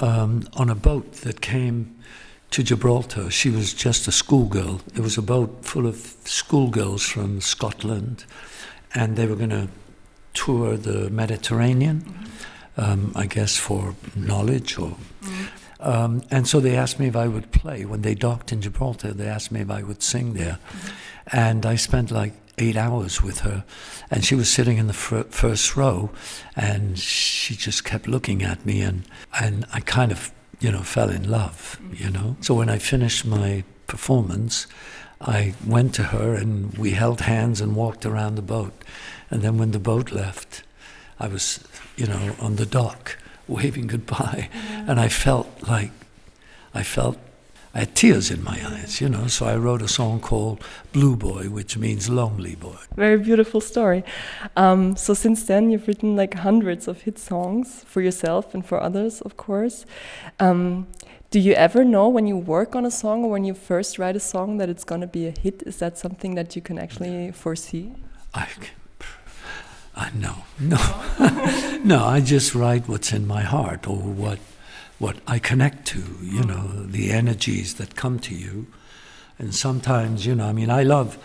um, 0.00 0.46
on 0.52 0.68
a 0.68 0.74
boat 0.74 1.12
that 1.22 1.40
came 1.40 1.96
to 2.50 2.62
Gibraltar. 2.62 3.30
She 3.30 3.48
was 3.48 3.72
just 3.72 4.06
a 4.06 4.12
schoolgirl. 4.12 4.82
It 4.94 5.00
was 5.00 5.16
a 5.16 5.22
boat 5.22 5.64
full 5.64 5.86
of 5.86 5.96
schoolgirls 6.24 7.02
from 7.02 7.40
Scotland, 7.40 8.26
and 8.94 9.16
they 9.16 9.26
were 9.26 9.36
going 9.36 9.48
to 9.48 9.68
tour 10.34 10.76
the 10.76 11.08
Mediterranean, 11.08 12.04
um, 12.76 13.12
I 13.16 13.24
guess, 13.24 13.56
for 13.56 13.94
knowledge 14.14 14.78
or. 14.78 14.98
Um, 15.86 16.22
and 16.32 16.48
so 16.48 16.58
they 16.58 16.76
asked 16.76 16.98
me 16.98 17.06
if 17.06 17.14
I 17.14 17.28
would 17.28 17.52
play. 17.52 17.84
When 17.84 18.02
they 18.02 18.16
docked 18.16 18.50
in 18.50 18.60
Gibraltar, 18.60 19.12
they 19.12 19.28
asked 19.28 19.52
me 19.52 19.60
if 19.60 19.70
I 19.70 19.84
would 19.84 20.02
sing 20.02 20.34
there. 20.34 20.58
And 21.28 21.64
I 21.64 21.76
spent 21.76 22.10
like 22.10 22.32
eight 22.58 22.76
hours 22.76 23.22
with 23.22 23.40
her, 23.40 23.64
and 24.10 24.24
she 24.24 24.34
was 24.34 24.48
sitting 24.48 24.78
in 24.78 24.88
the 24.88 24.92
fir- 24.92 25.24
first 25.30 25.76
row, 25.76 26.10
and 26.56 26.98
she 26.98 27.54
just 27.54 27.84
kept 27.84 28.08
looking 28.08 28.42
at 28.42 28.66
me, 28.66 28.80
and 28.80 29.04
and 29.40 29.64
I 29.72 29.78
kind 29.80 30.10
of 30.10 30.32
you 30.58 30.72
know 30.72 30.82
fell 30.82 31.08
in 31.08 31.30
love, 31.30 31.80
you 31.92 32.10
know. 32.10 32.36
So 32.40 32.54
when 32.54 32.68
I 32.68 32.78
finished 32.78 33.24
my 33.24 33.62
performance, 33.86 34.66
I 35.20 35.54
went 35.64 35.94
to 35.94 36.04
her 36.04 36.34
and 36.34 36.76
we 36.76 36.90
held 36.92 37.20
hands 37.20 37.60
and 37.60 37.76
walked 37.76 38.04
around 38.04 38.34
the 38.34 38.42
boat, 38.42 38.72
and 39.30 39.42
then 39.42 39.56
when 39.56 39.70
the 39.70 39.78
boat 39.78 40.10
left, 40.10 40.64
I 41.20 41.28
was 41.28 41.62
you 41.96 42.06
know 42.06 42.34
on 42.40 42.56
the 42.56 42.66
dock 42.66 43.18
waving 43.48 43.86
goodbye, 43.86 44.48
and 44.88 44.98
I 44.98 45.08
felt 45.08 45.48
like 45.68 45.90
I 46.74 46.82
felt 46.82 47.18
I 47.76 47.80
had 47.80 47.94
tears 47.94 48.30
in 48.30 48.42
my 48.42 48.58
eyes, 48.66 49.02
you 49.02 49.08
know. 49.10 49.26
So 49.26 49.44
I 49.44 49.54
wrote 49.56 49.82
a 49.82 49.88
song 49.88 50.18
called 50.18 50.64
Blue 50.92 51.14
Boy, 51.14 51.50
which 51.50 51.76
means 51.76 52.08
lonely 52.08 52.54
boy. 52.54 52.78
Very 52.94 53.18
beautiful 53.18 53.60
story. 53.60 54.02
Um, 54.56 54.96
so 54.96 55.12
since 55.12 55.44
then, 55.44 55.70
you've 55.70 55.86
written 55.86 56.16
like 56.16 56.32
hundreds 56.32 56.88
of 56.88 57.02
hit 57.02 57.18
songs 57.18 57.84
for 57.84 58.00
yourself 58.00 58.54
and 58.54 58.64
for 58.64 58.80
others, 58.80 59.20
of 59.20 59.36
course. 59.36 59.84
Um, 60.40 60.86
do 61.30 61.38
you 61.38 61.52
ever 61.52 61.84
know 61.84 62.08
when 62.08 62.26
you 62.26 62.38
work 62.38 62.74
on 62.74 62.86
a 62.86 62.90
song 62.90 63.24
or 63.24 63.30
when 63.30 63.44
you 63.44 63.52
first 63.52 63.98
write 63.98 64.16
a 64.16 64.20
song 64.20 64.56
that 64.56 64.70
it's 64.70 64.84
going 64.84 65.02
to 65.02 65.06
be 65.06 65.26
a 65.26 65.34
hit? 65.38 65.62
Is 65.66 65.76
that 65.76 65.98
something 65.98 66.34
that 66.34 66.56
you 66.56 66.62
can 66.62 66.78
actually 66.78 67.30
foresee? 67.32 67.92
I, 68.32 68.48
I 69.96 70.10
no, 70.14 70.44
no, 70.60 71.80
no. 71.84 72.04
I 72.04 72.20
just 72.20 72.54
write 72.54 72.86
what's 72.86 73.12
in 73.12 73.26
my 73.26 73.42
heart 73.42 73.88
or 73.88 73.96
what 73.96 74.38
what 74.98 75.16
I 75.26 75.38
connect 75.38 75.86
to, 75.88 76.02
you 76.22 76.44
know, 76.44 76.84
the 76.86 77.10
energies 77.10 77.74
that 77.74 77.96
come 77.96 78.18
to 78.20 78.34
you. 78.34 78.66
And 79.38 79.54
sometimes, 79.54 80.24
you 80.24 80.34
know, 80.34 80.46
I 80.46 80.52
mean, 80.52 80.70
I 80.70 80.82
love, 80.82 81.18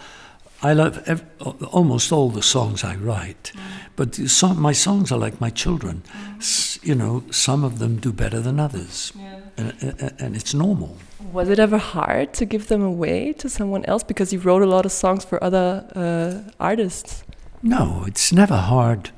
I 0.61 0.73
love 0.73 1.01
ev- 1.07 1.23
almost 1.71 2.11
all 2.11 2.29
the 2.29 2.41
songs 2.41 2.83
I 2.83 2.95
write, 2.95 3.53
mm. 3.55 3.61
but 3.95 4.15
some, 4.15 4.59
my 4.59 4.73
songs 4.73 5.11
are 5.11 5.17
like 5.17 5.39
my 5.39 5.49
children. 5.49 6.03
Mm. 6.11 6.37
S- 6.39 6.79
you 6.83 6.95
know, 6.95 7.23
some 7.31 7.63
of 7.63 7.79
them 7.79 7.97
do 7.97 8.11
better 8.11 8.41
than 8.41 8.59
others, 8.59 9.13
yeah. 9.15 9.39
and, 9.55 10.13
and 10.19 10.35
it's 10.35 10.53
normal. 10.53 10.97
Was 11.31 11.47
it 11.47 11.59
ever 11.59 11.77
hard 11.77 12.33
to 12.33 12.45
give 12.45 12.67
them 12.67 12.81
away 12.81 13.31
to 13.33 13.47
someone 13.47 13.85
else 13.85 14.03
because 14.03 14.33
you 14.33 14.39
wrote 14.39 14.61
a 14.61 14.65
lot 14.65 14.85
of 14.85 14.91
songs 14.91 15.23
for 15.23 15.41
other 15.41 15.85
uh, 15.95 16.51
artists? 16.59 17.23
No, 17.63 18.05
it's 18.07 18.33
never 18.33 18.57
hard 18.57 19.11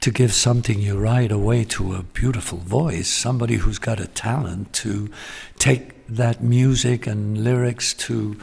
to 0.00 0.10
give 0.10 0.32
something 0.32 0.78
you 0.78 0.98
write 0.98 1.32
away 1.32 1.64
to 1.64 1.94
a 1.94 2.02
beautiful 2.02 2.58
voice, 2.58 3.08
somebody 3.08 3.56
who's 3.56 3.78
got 3.78 3.98
a 3.98 4.06
talent 4.06 4.72
to 4.74 5.10
take 5.58 6.06
that 6.06 6.42
music 6.42 7.06
and 7.06 7.42
lyrics 7.42 7.94
to 7.94 8.36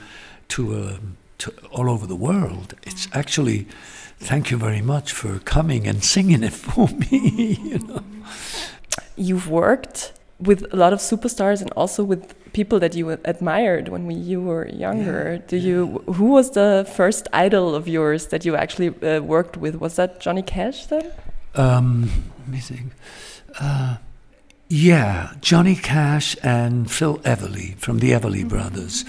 to, 0.48 0.76
uh, 0.76 0.98
to 1.40 1.52
all 1.72 1.90
over 1.90 2.06
the 2.08 2.16
world. 2.16 2.74
It's 2.84 3.08
actually 3.14 3.68
thank 4.20 4.52
you 4.52 4.58
very 4.58 4.82
much 4.82 5.12
for 5.12 5.40
coming 5.40 5.88
and 5.88 6.04
singing 6.04 6.44
it 6.44 6.54
for 6.54 6.88
me. 7.12 7.58
you 7.62 7.80
know. 7.80 8.04
You've 9.16 9.50
worked 9.50 10.14
with 10.40 10.66
a 10.74 10.76
lot 10.76 10.94
of 10.94 11.00
superstars 11.00 11.62
and 11.62 11.72
also 11.72 12.04
with 12.04 12.34
people 12.54 12.80
that 12.80 12.96
you 12.96 13.10
admired 13.10 13.90
when 13.90 14.06
we, 14.06 14.16
you 14.16 14.42
were 14.42 14.68
younger. 14.68 15.44
Do 15.48 15.58
you? 15.58 16.04
Who 16.08 16.26
was 16.26 16.52
the 16.52 16.90
first 16.96 17.28
idol 17.34 17.76
of 17.76 17.88
yours 17.88 18.28
that 18.28 18.46
you 18.46 18.56
actually 18.56 18.90
uh, 19.02 19.22
worked 19.22 19.58
with? 19.58 19.76
Was 19.76 19.96
that 19.96 20.20
Johnny 20.20 20.42
Cash 20.42 20.88
then? 20.88 21.12
Um, 21.56 22.10
let 22.40 22.48
me 22.48 22.60
think. 22.60 22.94
Uh, 23.60 23.98
yeah, 24.68 25.34
Johnny 25.42 25.76
Cash 25.76 26.36
and 26.44 26.90
Phil 26.90 27.18
Everly 27.20 27.78
from 27.78 28.00
the 28.00 28.12
Everly 28.12 28.40
mm-hmm. 28.40 28.50
Brothers. 28.50 29.06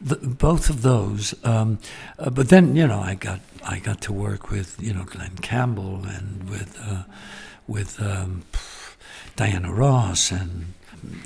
The, 0.00 0.16
both 0.16 0.68
of 0.68 0.82
those. 0.82 1.34
Um, 1.42 1.78
uh, 2.18 2.28
but 2.30 2.48
then 2.48 2.76
you 2.76 2.86
know, 2.86 3.00
I 3.00 3.14
got 3.14 3.40
I 3.64 3.78
got 3.78 4.00
to 4.02 4.12
work 4.12 4.50
with 4.50 4.76
you 4.80 4.92
know 4.92 5.04
Glen 5.04 5.36
Campbell 5.40 6.04
and 6.04 6.50
with 6.50 6.78
uh, 6.82 7.04
with 7.66 8.00
um, 8.00 8.42
Diana 9.36 9.72
Ross 9.72 10.32
and 10.32 10.72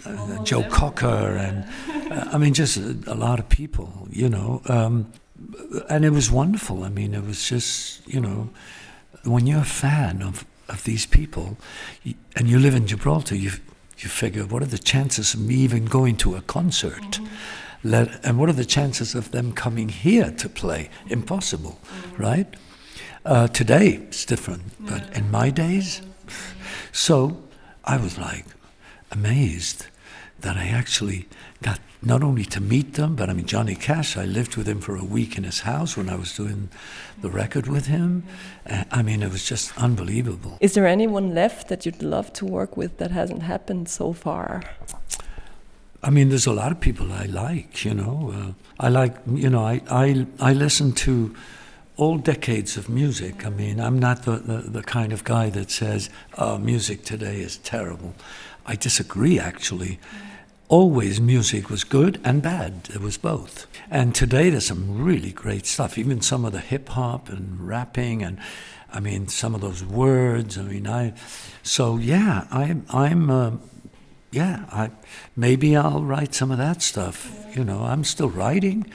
uh, 0.05 0.43
Joe 0.45 0.65
Cocker 0.65 1.37
and 1.37 1.65
uh, 2.13 2.31
I 2.33 2.39
mean 2.39 2.55
just 2.55 2.77
a, 2.77 2.97
a, 3.07 3.15
lot 3.15 3.39
of 3.39 3.49
people. 3.49 4.09
You 4.11 4.29
know, 4.29 4.63
um, 4.67 5.13
and 5.89 6.05
it 6.05 6.11
was 6.11 6.31
wonderful. 6.31 6.85
I 6.85 6.89
mean, 6.89 7.15
it 7.15 7.25
was 7.25 7.49
just 7.49 8.07
you 8.07 8.21
know 8.21 8.51
when 9.25 9.47
you're 9.47 9.61
a 9.61 9.65
fan 9.65 10.23
of 10.23 10.45
of 10.69 10.85
these 10.85 11.07
people, 11.07 11.57
and 12.37 12.49
you 12.49 12.59
live 12.59 12.75
in 12.75 12.87
Gibraltar, 12.87 13.35
you 13.37 13.53
you 14.03 14.09
figure, 14.09 14.47
what 14.47 14.63
are 14.63 14.67
the 14.67 14.79
chances 14.79 15.35
of 15.35 15.41
me 15.41 15.55
even 15.57 15.85
going 15.85 16.17
to 16.17 16.37
a 16.37 16.41
concert? 16.43 17.03
Mm-hmm. 17.03 17.27
Let, 17.83 18.25
and 18.25 18.39
what 18.39 18.49
are 18.49 18.55
the 18.55 18.65
chances 18.65 19.15
of 19.15 19.31
them 19.31 19.53
coming 19.53 19.89
here 19.89 20.31
to 20.33 20.49
play? 20.49 20.91
Impossible, 21.09 21.79
mm-hmm. 21.83 22.23
right? 22.23 22.55
Uh, 23.25 23.49
today 23.49 24.01
it's 24.09 24.25
different, 24.25 24.63
but 24.81 25.15
in 25.17 25.31
my 25.31 25.51
days, 25.51 26.01
so 26.93 27.43
I 27.85 27.97
was 27.97 28.19
like 28.19 28.45
amazed 29.11 29.87
that 30.41 30.57
I 30.57 30.69
actually 30.69 31.29
got 31.63 31.81
not 32.03 32.23
only 32.23 32.45
to 32.47 32.61
meet 32.61 32.95
them, 32.95 33.15
but 33.15 33.29
I 33.29 33.35
mean, 33.35 33.45
Johnny 33.45 33.75
Cash, 33.75 34.17
I 34.17 34.25
lived 34.25 34.57
with 34.57 34.67
him 34.67 34.81
for 34.81 34.97
a 34.97 35.05
week 35.05 35.37
in 35.37 35.45
his 35.45 35.61
house 35.61 35.97
when 35.97 36.09
I 36.09 36.15
was 36.15 36.35
doing 36.35 36.71
the 37.21 37.29
record 37.29 37.67
with 37.67 37.87
him. 37.87 38.25
Uh, 38.69 38.85
I 38.91 39.03
mean, 39.03 39.23
it 39.23 39.31
was 39.31 39.45
just 39.45 39.77
unbelievable. 39.77 40.57
Is 40.61 40.73
there 40.73 40.87
anyone 40.87 41.35
left 41.35 41.69
that 41.69 41.85
you'd 41.85 42.03
love 42.03 42.33
to 42.35 42.47
work 42.47 42.77
with 42.77 42.97
that 42.99 43.11
hasn't 43.11 43.43
happened 43.43 43.89
so 43.89 44.15
far? 44.15 44.63
I 46.03 46.09
mean, 46.09 46.31
there's 46.31 46.47
a 46.47 46.55
lot 46.55 46.73
of 46.73 46.81
people 46.81 47.13
I 47.13 47.27
like, 47.27 47.85
you 47.85 47.93
know. 47.93 48.33
Uh, 48.35 48.53
I 48.83 48.89
like, 48.89 49.17
you 49.31 49.51
know, 49.51 49.65
I, 49.65 49.83
I, 49.91 50.27
I 50.41 50.55
listen 50.55 50.93
to 50.93 51.35
all 52.01 52.17
decades 52.17 52.77
of 52.77 52.89
music. 52.89 53.45
I 53.45 53.51
mean, 53.51 53.79
I'm 53.79 53.99
not 53.99 54.23
the, 54.23 54.37
the, 54.37 54.59
the 54.71 54.83
kind 54.83 55.13
of 55.13 55.23
guy 55.23 55.51
that 55.51 55.71
says, 55.71 56.09
oh, 56.39 56.57
music 56.57 57.05
today 57.05 57.41
is 57.41 57.59
terrible. 57.59 58.15
I 58.65 58.75
disagree, 58.77 59.39
actually 59.39 59.99
always 60.71 61.21
music 61.21 61.69
was 61.69 61.83
good 61.83 62.21
and 62.25 62.41
bad. 62.41 62.89
It 62.95 63.01
was 63.01 63.19
both. 63.19 63.67
And 63.91 64.15
today 64.15 64.51
there's 64.51 64.67
some 64.67 65.03
really 65.03 65.33
great 65.33 65.67
stuff, 65.67 65.99
even 65.99 66.21
some 66.21 66.45
of 66.45 66.53
the 66.53 66.61
hip 66.61 66.89
hop 66.91 67.29
and 67.29 67.61
rapping 67.61 68.23
and 68.23 68.39
I 68.93 69.01
mean 69.01 69.27
some 69.27 69.53
of 69.55 69.61
those 69.61 69.85
words. 69.85 70.57
I 70.57 70.63
mean 70.63 70.87
I 70.87 71.15
so 71.65 71.97
yeah, 71.97 72.47
I 72.53 72.77
I'm 72.89 73.31
uh, 73.31 73.51
yeah, 74.31 74.65
I, 74.71 74.91
maybe 75.35 75.77
I'll 75.77 76.05
write 76.05 76.35
some 76.35 76.53
of 76.53 76.59
that 76.59 76.83
stuff. 76.83 77.37
You 77.57 77.65
know, 77.65 77.83
I'm 77.83 78.05
still 78.05 78.31
writing. 78.31 78.87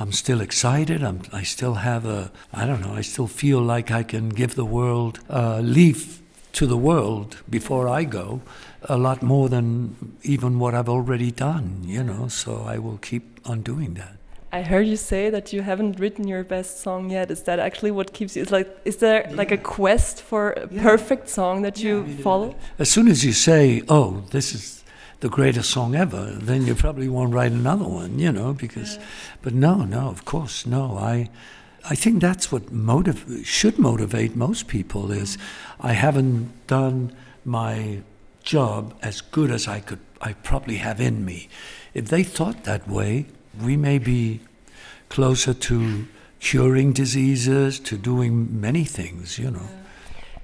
I'm 0.00 0.12
still 0.12 0.40
excited. 0.40 1.02
I'm, 1.02 1.22
I 1.32 1.42
still 1.42 1.74
have 1.74 2.06
a, 2.06 2.30
I 2.52 2.66
don't 2.66 2.80
know, 2.80 2.94
I 2.94 3.00
still 3.00 3.26
feel 3.26 3.60
like 3.60 3.90
I 3.90 4.02
can 4.02 4.28
give 4.28 4.54
the 4.54 4.64
world, 4.64 5.20
uh, 5.28 5.60
leave 5.60 6.20
to 6.52 6.66
the 6.66 6.76
world 6.76 7.36
before 7.50 7.88
I 7.88 8.04
go 8.04 8.40
a 8.82 8.96
lot 8.96 9.22
more 9.22 9.48
than 9.48 10.16
even 10.22 10.58
what 10.58 10.74
I've 10.74 10.88
already 10.88 11.30
done, 11.30 11.82
you 11.84 12.02
know, 12.02 12.28
so 12.28 12.64
I 12.66 12.78
will 12.78 12.98
keep 12.98 13.40
on 13.44 13.62
doing 13.62 13.94
that. 13.94 14.14
I 14.50 14.62
heard 14.62 14.86
you 14.86 14.96
say 14.96 15.28
that 15.30 15.52
you 15.52 15.60
haven't 15.60 16.00
written 16.00 16.26
your 16.26 16.42
best 16.42 16.80
song 16.80 17.10
yet. 17.10 17.30
Is 17.30 17.42
that 17.42 17.58
actually 17.58 17.90
what 17.90 18.14
keeps 18.14 18.34
you? 18.34 18.42
Is 18.42 18.50
like, 18.50 18.68
is 18.86 18.96
there 18.96 19.26
yeah. 19.28 19.36
like 19.36 19.50
a 19.50 19.58
quest 19.58 20.22
for 20.22 20.52
a 20.52 20.68
yeah. 20.70 20.82
perfect 20.82 21.28
song 21.28 21.62
that 21.62 21.78
yeah, 21.78 21.90
you 21.90 22.16
follow? 22.22 22.54
As 22.78 22.90
soon 22.90 23.08
as 23.08 23.22
you 23.26 23.32
say, 23.32 23.82
"Oh, 23.90 24.22
this 24.30 24.54
is 24.54 24.77
the 25.20 25.28
greatest 25.28 25.70
song 25.70 25.94
ever," 25.94 26.32
then 26.32 26.66
you 26.66 26.74
probably 26.74 27.08
won't 27.08 27.34
write 27.34 27.52
another 27.52 27.86
one, 27.86 28.18
you 28.18 28.32
know. 28.32 28.52
Because, 28.52 28.98
but 29.42 29.54
no, 29.54 29.84
no, 29.84 30.08
of 30.08 30.24
course, 30.24 30.66
no. 30.66 30.96
I, 30.96 31.30
I 31.88 31.94
think 31.94 32.20
that's 32.20 32.50
what 32.52 32.72
motiv- 32.72 33.42
should 33.44 33.78
motivate 33.78 34.36
most 34.36 34.68
people. 34.68 35.12
Is 35.12 35.38
I 35.80 35.92
haven't 35.92 36.66
done 36.66 37.12
my 37.44 38.02
job 38.42 38.94
as 39.02 39.20
good 39.20 39.50
as 39.50 39.68
I 39.68 39.80
could, 39.80 39.98
I 40.22 40.32
probably 40.32 40.76
have 40.76 41.00
in 41.00 41.24
me. 41.24 41.48
If 41.92 42.08
they 42.08 42.22
thought 42.22 42.64
that 42.64 42.88
way, 42.88 43.26
we 43.60 43.76
may 43.76 43.98
be 43.98 44.40
closer 45.08 45.52
to 45.52 46.06
curing 46.40 46.92
diseases, 46.92 47.78
to 47.80 47.96
doing 47.98 48.60
many 48.60 48.84
things, 48.84 49.38
you 49.38 49.50
know. 49.50 49.68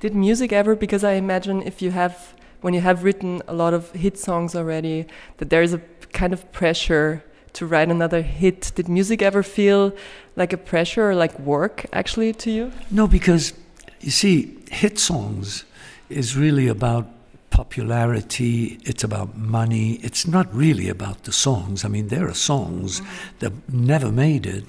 Did 0.01 0.15
music 0.15 0.53
ever, 0.53 0.75
because 0.75 1.05
I 1.05 1.13
imagine 1.13 1.63
if 1.63 1.81
you 1.81 1.93
have, 1.93 2.34
when 2.65 2.73
you 2.73 2.81
have 2.81 3.05
written 3.05 3.43
a 3.47 3.53
lot 3.53 3.75
of 3.75 3.91
hit 3.91 4.17
songs 4.17 4.57
already, 4.57 5.05
that 5.37 5.51
there 5.51 5.61
is 5.61 5.75
a 5.75 5.83
kind 6.15 6.33
of 6.33 6.51
pressure 6.51 7.23
to 7.53 7.67
write 7.67 7.91
another 7.91 8.23
hit. 8.23 8.73
Did 8.75 8.89
music 8.89 9.21
ever 9.21 9.43
feel 9.43 9.93
like 10.35 10.55
a 10.55 10.57
pressure 10.57 11.11
or 11.11 11.15
like 11.15 11.39
work 11.39 11.85
actually 11.93 12.33
to 12.33 12.51
you? 12.51 12.73
No, 12.91 13.07
because 13.07 13.53
you 14.01 14.11
see, 14.11 14.57
hit 14.71 14.99
songs 14.99 15.67
is 16.09 16.39
really 16.39 16.67
about 16.67 17.07
popularity, 17.51 18.79
it's 18.85 19.05
about 19.05 19.37
money. 19.37 19.97
It's 19.97 20.27
not 20.27 20.47
really 20.55 20.89
about 20.89 21.25
the 21.25 21.33
songs. 21.33 21.85
I 21.85 21.89
mean, 21.89 22.09
there 22.09 22.27
are 22.27 22.35
songs 22.35 23.03
that 23.41 23.53
never 23.69 24.11
made 24.11 24.47
it 24.47 24.65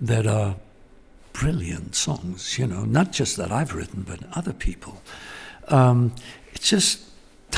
that 0.00 0.24
are 0.24 0.54
brilliant 1.32 1.96
songs, 1.96 2.60
you 2.60 2.68
know, 2.68 2.84
not 2.84 3.10
just 3.10 3.36
that 3.38 3.50
I've 3.50 3.74
written, 3.74 4.02
but 4.02 4.20
other 4.36 4.52
people. 4.52 5.02
Um, 5.66 6.12
it's 6.54 6.70
just 6.70 7.09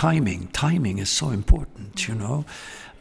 timing. 0.02 0.48
Timing 0.48 0.98
is 0.98 1.08
so 1.08 1.30
important, 1.30 2.08
you 2.08 2.14
know. 2.16 2.44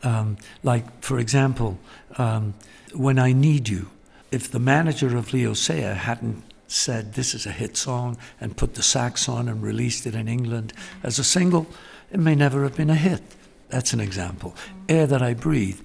Um, 0.03 0.37
like, 0.61 0.85
for 1.01 1.17
example, 1.17 1.79
um, 2.19 2.53
When 2.93 3.17
I 3.17 3.33
Need 3.33 3.69
You, 3.69 3.89
if 4.31 4.51
the 4.51 4.59
manager 4.59 5.17
of 5.17 5.33
Leo 5.33 5.55
Sayer 5.55 5.95
hadn't 5.95 6.43
said 6.67 7.13
this 7.13 7.33
is 7.33 7.47
a 7.47 7.51
hit 7.51 7.75
song 7.75 8.17
and 8.39 8.55
put 8.55 8.75
the 8.75 8.83
sax 8.83 9.27
on 9.27 9.49
and 9.49 9.63
released 9.63 10.05
it 10.05 10.13
in 10.13 10.27
England 10.27 10.73
as 11.01 11.17
a 11.17 11.23
single, 11.23 11.65
it 12.11 12.19
may 12.19 12.35
never 12.35 12.61
have 12.61 12.75
been 12.75 12.91
a 12.91 13.01
hit. 13.09 13.23
That's 13.69 13.93
an 13.93 13.99
example. 13.99 14.55
Air 14.87 15.07
That 15.07 15.23
I 15.23 15.33
Breathe. 15.33 15.81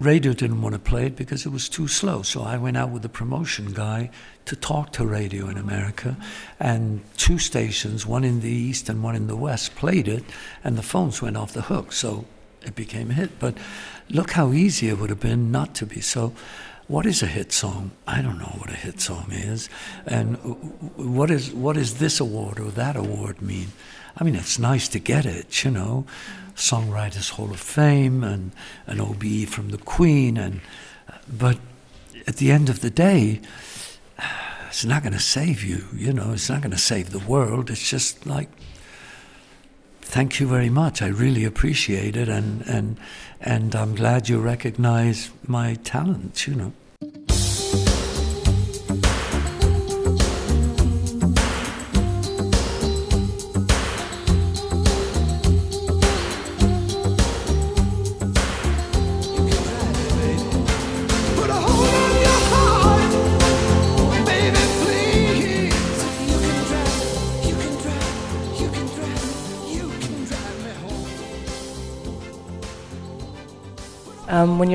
Radio 0.00 0.32
didn't 0.32 0.62
want 0.62 0.74
to 0.74 0.78
play 0.78 1.06
it 1.06 1.16
because 1.16 1.44
it 1.44 1.50
was 1.50 1.68
too 1.68 1.88
slow. 1.88 2.22
So 2.22 2.42
I 2.42 2.56
went 2.56 2.76
out 2.76 2.90
with 2.90 3.02
the 3.02 3.08
promotion 3.08 3.72
guy 3.72 4.10
to 4.44 4.54
talk 4.54 4.92
to 4.92 5.04
radio 5.04 5.48
in 5.48 5.58
America. 5.58 6.16
And 6.60 7.00
two 7.16 7.38
stations, 7.38 8.06
one 8.06 8.22
in 8.22 8.40
the 8.40 8.50
East 8.50 8.88
and 8.88 9.02
one 9.02 9.16
in 9.16 9.26
the 9.26 9.36
West, 9.36 9.74
played 9.74 10.06
it, 10.06 10.22
and 10.62 10.78
the 10.78 10.82
phones 10.82 11.20
went 11.20 11.36
off 11.36 11.52
the 11.52 11.62
hook. 11.62 11.92
So 11.92 12.26
it 12.62 12.76
became 12.76 13.10
a 13.10 13.14
hit. 13.14 13.40
But 13.40 13.58
look 14.08 14.32
how 14.32 14.52
easy 14.52 14.88
it 14.88 14.98
would 14.98 15.10
have 15.10 15.20
been 15.20 15.50
not 15.50 15.74
to 15.76 15.86
be. 15.86 16.00
So 16.00 16.32
what 16.86 17.04
is 17.04 17.22
a 17.22 17.26
hit 17.26 17.52
song? 17.52 17.90
I 18.06 18.22
don't 18.22 18.38
know 18.38 18.54
what 18.58 18.70
a 18.70 18.76
hit 18.76 19.00
song 19.00 19.26
is, 19.30 19.68
and 20.06 20.36
what 20.96 21.30
is 21.30 21.52
what 21.52 21.76
is 21.76 21.98
this 21.98 22.18
award 22.18 22.58
or 22.58 22.70
that 22.70 22.96
award 22.96 23.42
mean? 23.42 23.68
I 24.18 24.24
mean, 24.24 24.34
it's 24.34 24.58
nice 24.58 24.88
to 24.88 24.98
get 24.98 25.24
it, 25.24 25.64
you 25.64 25.70
know, 25.70 26.04
Songwriters 26.56 27.30
Hall 27.30 27.50
of 27.50 27.60
Fame 27.60 28.24
and 28.24 28.50
an 28.86 29.00
OBE 29.00 29.48
from 29.48 29.68
the 29.68 29.78
Queen, 29.78 30.36
and 30.36 30.60
but 31.28 31.58
at 32.26 32.36
the 32.36 32.50
end 32.50 32.68
of 32.68 32.80
the 32.80 32.90
day, 32.90 33.40
it's 34.68 34.84
not 34.84 35.02
going 35.02 35.12
to 35.12 35.20
save 35.20 35.62
you, 35.62 35.86
you 35.94 36.12
know. 36.12 36.32
It's 36.32 36.50
not 36.50 36.60
going 36.60 36.72
to 36.72 36.78
save 36.78 37.10
the 37.10 37.20
world. 37.20 37.70
It's 37.70 37.88
just 37.88 38.26
like 38.26 38.48
thank 40.00 40.40
you 40.40 40.48
very 40.48 40.70
much. 40.70 41.00
I 41.00 41.08
really 41.08 41.44
appreciate 41.44 42.16
it, 42.16 42.28
and 42.28 42.62
and 42.62 42.98
and 43.40 43.76
I'm 43.76 43.94
glad 43.94 44.28
you 44.28 44.40
recognize 44.40 45.30
my 45.46 45.74
talents. 45.74 46.48
You 46.48 46.54
know. 46.56 46.72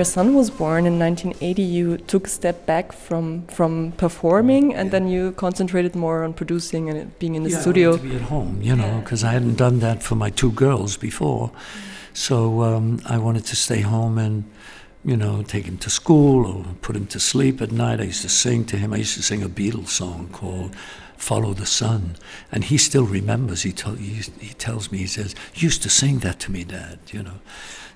Your 0.03 0.11
son 0.11 0.33
was 0.35 0.49
born 0.49 0.85
in 0.85 0.99
1980, 0.99 1.61
you 1.61 1.97
took 1.97 2.27
a 2.27 2.29
step 2.29 2.65
back 2.65 2.91
from 2.91 3.47
from 3.47 3.93
performing, 3.93 4.73
and 4.73 4.87
yeah. 4.87 4.91
then 4.91 5.07
you 5.07 5.31
concentrated 5.31 5.95
more 5.95 6.25
on 6.25 6.33
producing 6.33 6.89
and 6.89 7.17
being 7.19 7.35
in 7.35 7.43
the 7.43 7.51
yeah, 7.51 7.61
studio. 7.61 7.95
to 7.95 8.03
be 8.03 8.15
at 8.15 8.27
home, 8.35 8.61
you 8.61 8.75
know, 8.75 8.99
because 8.99 9.23
I 9.23 9.31
hadn't 9.31 9.55
done 9.55 9.79
that 9.79 10.03
for 10.03 10.15
my 10.15 10.29
two 10.29 10.51
girls 10.51 10.97
before. 10.97 11.51
So 12.13 12.63
um, 12.63 12.99
I 13.15 13.17
wanted 13.17 13.45
to 13.45 13.55
stay 13.55 13.79
home 13.79 14.17
and, 14.17 14.43
you 15.05 15.15
know, 15.15 15.41
take 15.41 15.65
him 15.65 15.77
to 15.77 15.89
school 15.89 16.45
or 16.51 16.65
put 16.81 16.95
him 16.95 17.07
to 17.07 17.19
sleep 17.19 17.61
at 17.61 17.71
night. 17.71 18.01
I 18.01 18.07
used 18.13 18.23
to 18.23 18.29
sing 18.29 18.65
to 18.65 18.77
him. 18.77 18.93
I 18.93 18.97
used 18.97 19.15
to 19.15 19.23
sing 19.23 19.41
a 19.41 19.49
Beatles 19.49 19.93
song 20.01 20.29
called 20.31 20.75
follow 21.17 21.53
the 21.53 21.65
sun. 21.65 22.01
And 22.51 22.65
he 22.65 22.77
still 22.77 23.05
remembers. 23.05 23.63
He, 23.63 23.73
he, 23.97 24.21
he 24.47 24.53
tells 24.65 24.91
me, 24.91 24.97
he 24.97 25.07
says, 25.07 25.33
used 25.55 25.81
to 25.83 25.89
sing 25.89 26.19
that 26.19 26.37
to 26.41 26.51
me, 26.51 26.65
Dad, 26.65 26.99
you 27.15 27.23
know. 27.23 27.39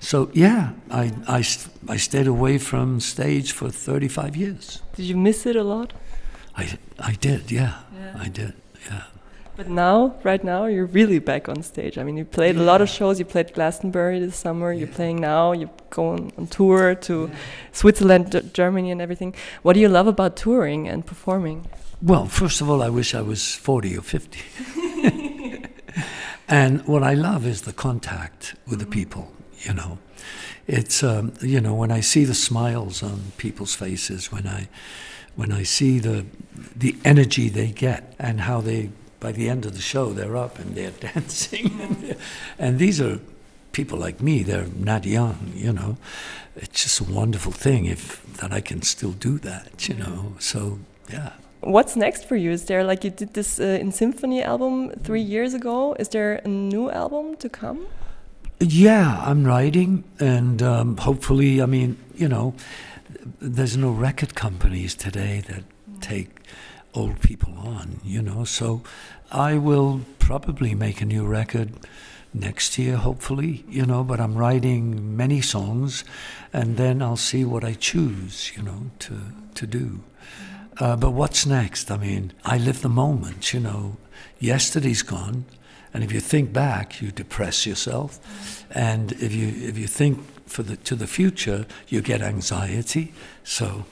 So, 0.00 0.30
yeah, 0.32 0.72
I, 0.90 1.12
I, 1.26 1.44
I 1.88 1.96
stayed 1.96 2.26
away 2.26 2.58
from 2.58 3.00
stage 3.00 3.52
for 3.52 3.70
35 3.70 4.36
years. 4.36 4.82
Did 4.94 5.06
you 5.06 5.16
miss 5.16 5.46
it 5.46 5.56
a 5.56 5.64
lot? 5.64 5.92
I, 6.56 6.78
I 6.98 7.12
did, 7.12 7.50
yeah, 7.50 7.80
yeah. 7.94 8.16
I 8.18 8.28
did, 8.28 8.54
yeah. 8.90 9.04
But 9.56 9.68
now, 9.68 10.14
right 10.22 10.42
now, 10.44 10.66
you're 10.66 10.86
really 10.86 11.18
back 11.18 11.48
on 11.48 11.64
stage. 11.64 11.98
I 11.98 12.04
mean, 12.04 12.16
you 12.16 12.24
played 12.24 12.54
yeah. 12.54 12.62
a 12.62 12.64
lot 12.64 12.80
of 12.80 12.88
shows. 12.88 13.18
You 13.18 13.24
played 13.24 13.52
Glastonbury 13.54 14.20
this 14.20 14.36
summer. 14.36 14.72
Yeah. 14.72 14.78
You're 14.78 14.94
playing 14.94 15.20
now. 15.20 15.50
You're 15.50 15.70
going 15.90 16.32
on 16.38 16.46
tour 16.46 16.94
to. 16.94 17.28
Switzerland, 17.72 18.50
Germany, 18.52 18.90
and 18.90 19.00
everything. 19.00 19.34
What 19.62 19.72
do 19.72 19.80
you 19.80 19.88
love 19.88 20.06
about 20.06 20.36
touring 20.36 20.88
and 20.88 21.04
performing? 21.04 21.66
Well, 22.02 22.26
first 22.26 22.60
of 22.60 22.70
all, 22.70 22.82
I 22.82 22.88
wish 22.88 23.14
I 23.14 23.22
was 23.22 23.54
40 23.54 23.98
or 23.98 24.02
50. 24.02 24.40
and 26.48 26.86
what 26.86 27.02
I 27.02 27.14
love 27.14 27.46
is 27.46 27.62
the 27.62 27.72
contact 27.72 28.54
with 28.68 28.78
the 28.78 28.84
mm-hmm. 28.84 28.92
people, 28.92 29.32
you 29.60 29.74
know. 29.74 29.98
It's, 30.66 31.02
um, 31.02 31.32
you 31.40 31.60
know, 31.60 31.74
when 31.74 31.90
I 31.90 32.00
see 32.00 32.24
the 32.24 32.34
smiles 32.34 33.02
on 33.02 33.32
people's 33.36 33.74
faces, 33.74 34.30
when 34.30 34.46
I, 34.46 34.68
when 35.34 35.52
I 35.52 35.62
see 35.62 35.98
the, 35.98 36.26
the 36.76 36.96
energy 37.04 37.48
they 37.48 37.68
get 37.68 38.14
and 38.18 38.42
how 38.42 38.60
they, 38.60 38.90
by 39.20 39.32
the 39.32 39.48
end 39.48 39.64
of 39.64 39.74
the 39.74 39.80
show, 39.80 40.12
they're 40.12 40.36
up 40.36 40.58
and 40.58 40.74
they're 40.74 40.90
dancing. 41.12 41.80
and, 41.80 41.96
they're, 41.96 42.16
and 42.58 42.78
these 42.78 43.00
are 43.00 43.20
people 43.72 43.98
like 43.98 44.20
me, 44.20 44.42
they're 44.42 44.66
not 44.76 45.04
young, 45.04 45.52
you 45.54 45.72
know. 45.72 45.96
It's 46.56 46.82
just 46.82 47.00
a 47.00 47.04
wonderful 47.04 47.52
thing 47.52 47.86
if 47.86 48.22
that 48.38 48.52
I 48.52 48.60
can 48.60 48.82
still 48.82 49.12
do 49.12 49.38
that, 49.38 49.88
you 49.88 49.94
know. 49.94 50.34
So, 50.38 50.80
yeah 51.10 51.32
what's 51.60 51.96
next 51.96 52.24
for 52.24 52.36
you? 52.36 52.50
Is 52.50 52.64
there 52.64 52.84
like 52.84 53.04
you 53.04 53.10
did 53.10 53.34
this 53.34 53.60
uh, 53.60 53.78
in 53.80 53.92
symphony 53.92 54.42
album 54.42 54.90
three 55.02 55.20
years 55.20 55.54
ago? 55.54 55.94
Is 55.98 56.08
there 56.08 56.36
a 56.44 56.48
new 56.48 56.90
album 56.90 57.36
to 57.36 57.48
come? 57.48 57.86
Yeah, 58.60 59.22
I'm 59.24 59.44
writing, 59.44 60.02
and 60.18 60.60
um, 60.62 60.96
hopefully, 60.96 61.62
I 61.62 61.66
mean, 61.66 61.96
you 62.16 62.28
know, 62.28 62.54
there's 63.40 63.76
no 63.76 63.90
record 63.92 64.34
companies 64.34 64.96
today 64.96 65.42
that 65.46 65.62
take 66.00 66.30
old 66.92 67.20
people 67.20 67.54
on, 67.56 68.00
you 68.02 68.20
know. 68.20 68.42
So 68.42 68.82
I 69.30 69.54
will 69.54 70.00
probably 70.18 70.74
make 70.74 71.00
a 71.00 71.04
new 71.04 71.24
record 71.24 71.70
next 72.34 72.76
year, 72.78 72.96
hopefully, 72.96 73.64
you 73.68 73.86
know. 73.86 74.02
But 74.02 74.18
I'm 74.18 74.34
writing 74.34 75.16
many 75.16 75.40
songs, 75.40 76.02
and 76.52 76.76
then 76.76 77.00
I'll 77.00 77.16
see 77.16 77.44
what 77.44 77.62
I 77.62 77.74
choose, 77.74 78.50
you 78.56 78.64
know, 78.64 78.90
to 79.00 79.20
to 79.54 79.66
do. 79.68 80.00
Uh, 80.80 80.96
but 80.96 81.10
what's 81.10 81.46
next? 81.46 81.92
I 81.92 81.96
mean, 81.96 82.32
I 82.44 82.58
live 82.58 82.82
the 82.82 82.88
moment, 82.88 83.52
you 83.54 83.60
know. 83.60 83.98
Yesterday's 84.40 85.02
gone, 85.02 85.44
And 85.92 86.04
if 86.04 86.12
you 86.12 86.20
think 86.20 86.52
back, 86.52 87.00
you 87.00 87.10
depress 87.10 87.66
yourself. 87.66 88.64
And 88.70 89.12
if 89.12 89.32
you, 89.32 89.48
if 89.48 89.78
you 89.78 89.86
think 89.86 90.20
for 90.46 90.62
the, 90.62 90.76
to 90.76 90.94
the 90.94 91.06
future, 91.06 91.66
you 91.88 92.00
get 92.00 92.20
anxiety. 92.20 93.12
So 93.44 93.84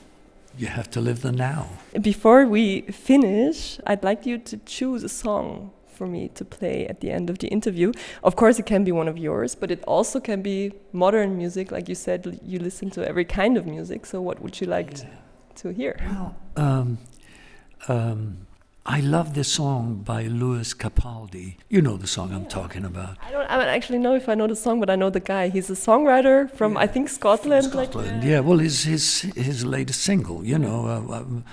you 0.59 0.69
have 0.69 0.91
to 0.91 1.01
live 1.01 1.23
the 1.23 1.33
now. 1.33 1.69
Before 2.01 2.47
we 2.47 2.83
finish, 2.83 3.79
I'd 3.87 4.03
like 4.03 4.27
you 4.27 4.39
to 4.39 4.57
choose 4.59 5.05
a 5.05 5.09
song 5.09 5.73
for 5.97 6.07
me 6.07 6.29
to 6.29 6.45
play 6.45 6.87
at 6.87 7.01
the 7.01 7.11
end 7.11 7.31
of 7.31 7.39
the 7.39 7.49
interview. 7.49 7.93
Of 8.23 8.37
course, 8.37 8.59
it 8.59 8.67
can 8.67 8.85
be 8.85 8.93
one 8.93 9.09
of 9.09 9.17
yours, 9.17 9.55
but 9.55 9.71
it 9.71 9.83
also 9.85 10.21
can 10.21 10.43
be 10.43 10.73
modern 10.93 11.37
music. 11.37 11.73
Like 11.73 11.89
you 11.89 11.95
said, 11.95 12.39
you 12.45 12.59
listen 12.59 12.91
to 12.91 13.07
every 13.07 13.25
kind 13.25 13.57
of 13.57 13.67
music. 13.67 14.07
So, 14.07 14.21
what 14.21 14.41
would 14.43 14.61
you 14.61 14.67
like 14.67 14.99
yeah. 14.99 15.09
to 15.57 15.73
hear? 15.73 15.97
Well, 16.07 16.37
um, 16.57 16.99
um, 17.89 18.47
I 18.88 19.01
love 19.01 19.35
this 19.35 19.49
song 19.53 19.96
by 20.05 20.22
Lewis 20.22 20.72
Capaldi. 20.72 21.57
You 21.68 21.83
know 21.83 21.96
the 21.96 22.07
song 22.07 22.33
I'm 22.33 22.46
talking 22.46 22.85
about. 22.85 23.16
I 23.20 23.33
don't, 23.33 23.44
I 23.51 23.57
don't 23.57 23.66
actually 23.66 23.99
know 23.99 24.14
if 24.14 24.29
I 24.29 24.37
know 24.37 24.46
the 24.46 24.55
song, 24.55 24.79
but 24.79 24.88
I 24.88 24.94
know 24.94 25.11
the 25.11 25.18
guy. 25.18 25.49
He's 25.49 25.68
a 25.68 25.72
songwriter 25.72 26.49
from 26.53 26.75
yeah. 26.75 26.81
I 26.81 26.87
think 26.87 27.09
Scotland. 27.09 27.64
Scotland, 27.64 28.18
like, 28.18 28.25
yeah. 28.25 28.38
Well, 28.38 28.59
his 28.59 28.85
his 28.85 29.22
his 29.35 29.64
latest 29.64 30.03
single, 30.03 30.44
you 30.44 30.57
know, 30.57 30.87
uh, 30.87 31.16
um, 31.16 31.44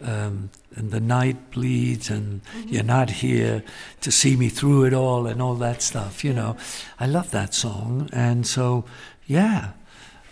um, 0.00 0.50
and 0.76 0.90
the 0.90 1.00
night 1.00 1.50
bleeds, 1.50 2.08
and 2.08 2.42
mm-hmm. 2.42 2.68
you're 2.68 2.84
not 2.84 3.10
here 3.10 3.62
to 4.00 4.10
see 4.10 4.34
me 4.34 4.48
through 4.48 4.84
it 4.84 4.94
all, 4.94 5.26
and 5.26 5.42
all 5.42 5.56
that 5.56 5.82
stuff. 5.82 6.24
You 6.24 6.32
know, 6.32 6.56
I 6.98 7.06
love 7.06 7.30
that 7.32 7.52
song, 7.52 8.08
and 8.14 8.46
so 8.46 8.86
yeah, 9.26 9.72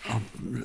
I'll, 0.08 0.22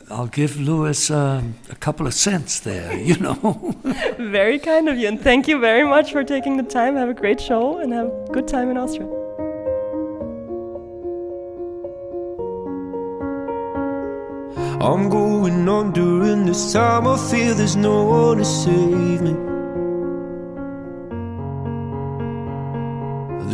I'll 0.10 0.28
give 0.28 0.60
Lewis 0.60 1.10
um, 1.10 1.56
a 1.70 1.76
couple 1.76 2.08
of 2.08 2.14
cents 2.14 2.60
there, 2.60 2.98
you 3.10 3.18
know. 3.18 3.76
very 4.18 4.60
kind 4.60 4.90
of 4.90 4.98
you, 4.98 5.08
and 5.08 5.20
thank 5.20 5.48
you 5.48 5.60
very 5.60 5.84
much 5.84 6.12
for 6.12 6.24
taking 6.24 6.58
the 6.58 6.64
time. 6.64 6.96
Have 6.96 7.10
a 7.10 7.14
great 7.14 7.40
show 7.40 7.80
and 7.80 7.94
have 7.94 8.08
a 8.08 8.28
good 8.32 8.48
time 8.48 8.70
in 8.70 8.78
Austria. 8.78 9.08
I'm 14.82 15.10
going 15.10 15.70
on 15.70 15.92
during 15.92 16.48
this 16.48 16.74
time. 16.74 17.06
I 17.08 17.16
feel 17.30 17.54
there's 17.54 17.76
no 17.76 18.04
one 18.04 18.40
to 18.40 18.46
save 18.46 19.22
me. 19.22 19.34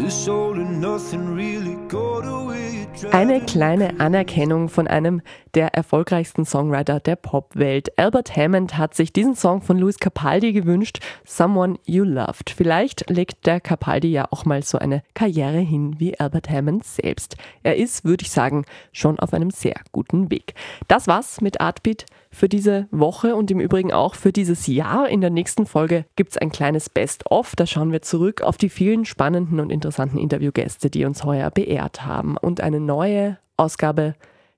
This 0.01 0.27
all 0.29 0.53
and 0.53 0.79
nothing 0.79 1.35
really 1.35 1.75
got 1.89 2.21
away. 2.21 2.86
Eine 3.11 3.41
kleine 3.41 3.99
Anerkennung 3.99 4.69
von 4.69 4.87
einem 4.87 5.21
der 5.53 5.73
erfolgreichsten 5.75 6.45
Songwriter 6.45 6.99
der 6.99 7.15
Popwelt. 7.15 7.97
Albert 7.97 8.35
Hammond 8.35 8.77
hat 8.77 8.95
sich 8.95 9.13
diesen 9.13 9.35
Song 9.35 9.61
von 9.61 9.77
Louis 9.77 9.99
Capaldi 9.99 10.51
gewünscht, 10.51 10.99
Someone 11.23 11.77
You 11.85 12.03
Loved. 12.03 12.49
Vielleicht 12.49 13.09
legt 13.09 13.45
der 13.45 13.59
Capaldi 13.59 14.09
ja 14.09 14.27
auch 14.31 14.45
mal 14.45 14.63
so 14.63 14.77
eine 14.79 15.03
Karriere 15.13 15.59
hin 15.59 15.99
wie 15.99 16.19
Albert 16.19 16.49
Hammond 16.49 16.83
selbst. 16.85 17.37
Er 17.63 17.75
ist, 17.75 18.03
würde 18.03 18.23
ich 18.23 18.31
sagen, 18.31 18.65
schon 18.91 19.19
auf 19.19 19.33
einem 19.33 19.51
sehr 19.51 19.75
guten 19.91 20.31
Weg. 20.31 20.55
Das 20.87 21.07
war's 21.07 21.41
mit 21.41 21.61
Artbeat 21.61 22.05
für 22.29 22.49
diese 22.49 22.87
Woche 22.91 23.35
und 23.35 23.49
im 23.49 23.59
Übrigen 23.59 23.91
auch 23.91 24.13
für 24.15 24.31
dieses 24.31 24.67
Jahr. 24.67 25.09
In 25.09 25.21
der 25.21 25.29
nächsten 25.29 25.65
Folge 25.65 26.05
gibt 26.15 26.31
es 26.31 26.37
ein 26.37 26.51
kleines 26.51 26.89
Best-of. 26.89 27.55
Da 27.55 27.65
schauen 27.65 27.91
wir 27.91 28.01
zurück 28.01 28.41
auf 28.41 28.57
die 28.57 28.69
vielen 28.69 29.05
spannenden 29.05 29.59
und 29.59 29.71
interessanten 29.71 30.17
Interviewgäste, 30.17 30.89
die 30.89 31.05
uns 31.05 31.23
heuer 31.23 31.49
beehrt 31.49 32.05
haben. 32.05 32.37
Und 32.37 32.61
eine 32.61 32.79
neue 32.87 33.37
Ausgabe 33.57 34.15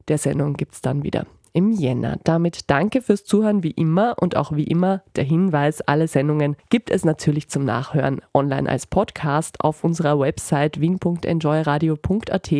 der 0.07 0.17
Sendung 0.17 0.53
gibt 0.53 0.75
es 0.75 0.81
dann 0.81 1.03
wieder 1.03 1.25
im 1.53 1.71
Jänner. 1.71 2.17
Damit 2.23 2.69
danke 2.69 3.01
fürs 3.01 3.23
Zuhören 3.23 3.63
wie 3.63 3.71
immer 3.71 4.15
und 4.19 4.37
auch 4.37 4.51
wie 4.53 4.65
immer 4.65 5.01
der 5.15 5.23
Hinweis, 5.23 5.81
alle 5.81 6.07
Sendungen 6.07 6.55
gibt 6.69 6.89
es 6.91 7.03
natürlich 7.03 7.49
zum 7.49 7.65
Nachhören 7.65 8.21
online 8.33 8.69
als 8.69 8.85
Podcast 8.87 9.61
auf 9.61 9.83
unserer 9.83 10.19
Website 10.19 10.79
wien.enjoyradio.at, 10.79 12.53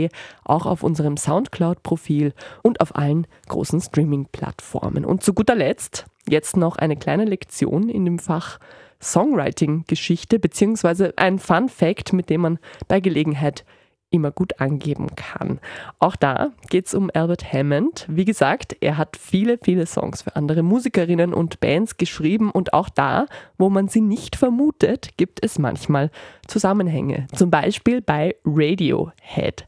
auch 0.44 0.66
auf 0.66 0.84
unserem 0.84 1.18
Soundcloud-Profil 1.18 2.34
und 2.64 2.82
auf 2.82 2.96
allen 2.96 3.28
großen 3.48 3.80
Streaming-Plattformen. 3.80 5.06
Und 5.06 5.24
zu 5.24 5.34
guter 5.34 5.56
Letzt 5.56 6.06
jetzt 6.28 6.58
noch 6.58 6.78
eine 6.78 6.98
kleine 6.98 7.26
Lektion 7.26 7.90
in 7.90 8.06
dem 8.06 8.20
Fach 8.20 8.60
Songwriting-Geschichte 9.02 10.40
beziehungsweise 10.40 11.14
ein 11.16 11.40
Fun 11.40 11.70
Fact, 11.70 12.12
mit 12.14 12.30
dem 12.30 12.42
man 12.42 12.60
bei 12.88 13.00
Gelegenheit 13.00 13.64
immer 14.12 14.32
gut 14.32 14.60
angeben 14.60 15.08
kann. 15.16 15.60
Auch 16.00 16.16
da 16.16 16.52
geht 16.70 16.88
es 16.88 16.94
um 16.94 17.10
Albert 17.14 17.54
Hammond. 17.54 18.06
Wie 18.10 18.26
gesagt, 18.26 18.76
er 18.82 18.98
hat 18.98 19.18
viele, 19.18 19.60
viele 19.62 19.86
Songs 19.86 20.24
für 20.24 20.36
andere 20.36 20.64
Musikerinnen 20.64 21.34
und 21.34 21.60
Bands 21.60 21.98
geschrieben 21.98 22.52
und 22.52 22.74
auch 22.74 22.90
da, 22.90 23.28
wo 23.58 23.70
man 23.70 23.88
sie 23.88 24.02
nicht 24.02 24.36
vermutet, 24.36 25.18
gibt 25.18 25.44
es 25.44 25.60
manchmal 25.60 26.12
Zusammenhänge. 26.48 27.28
Zum 27.36 27.52
Beispiel 27.52 28.02
bei 28.02 28.36
Radiohead. 28.46 29.66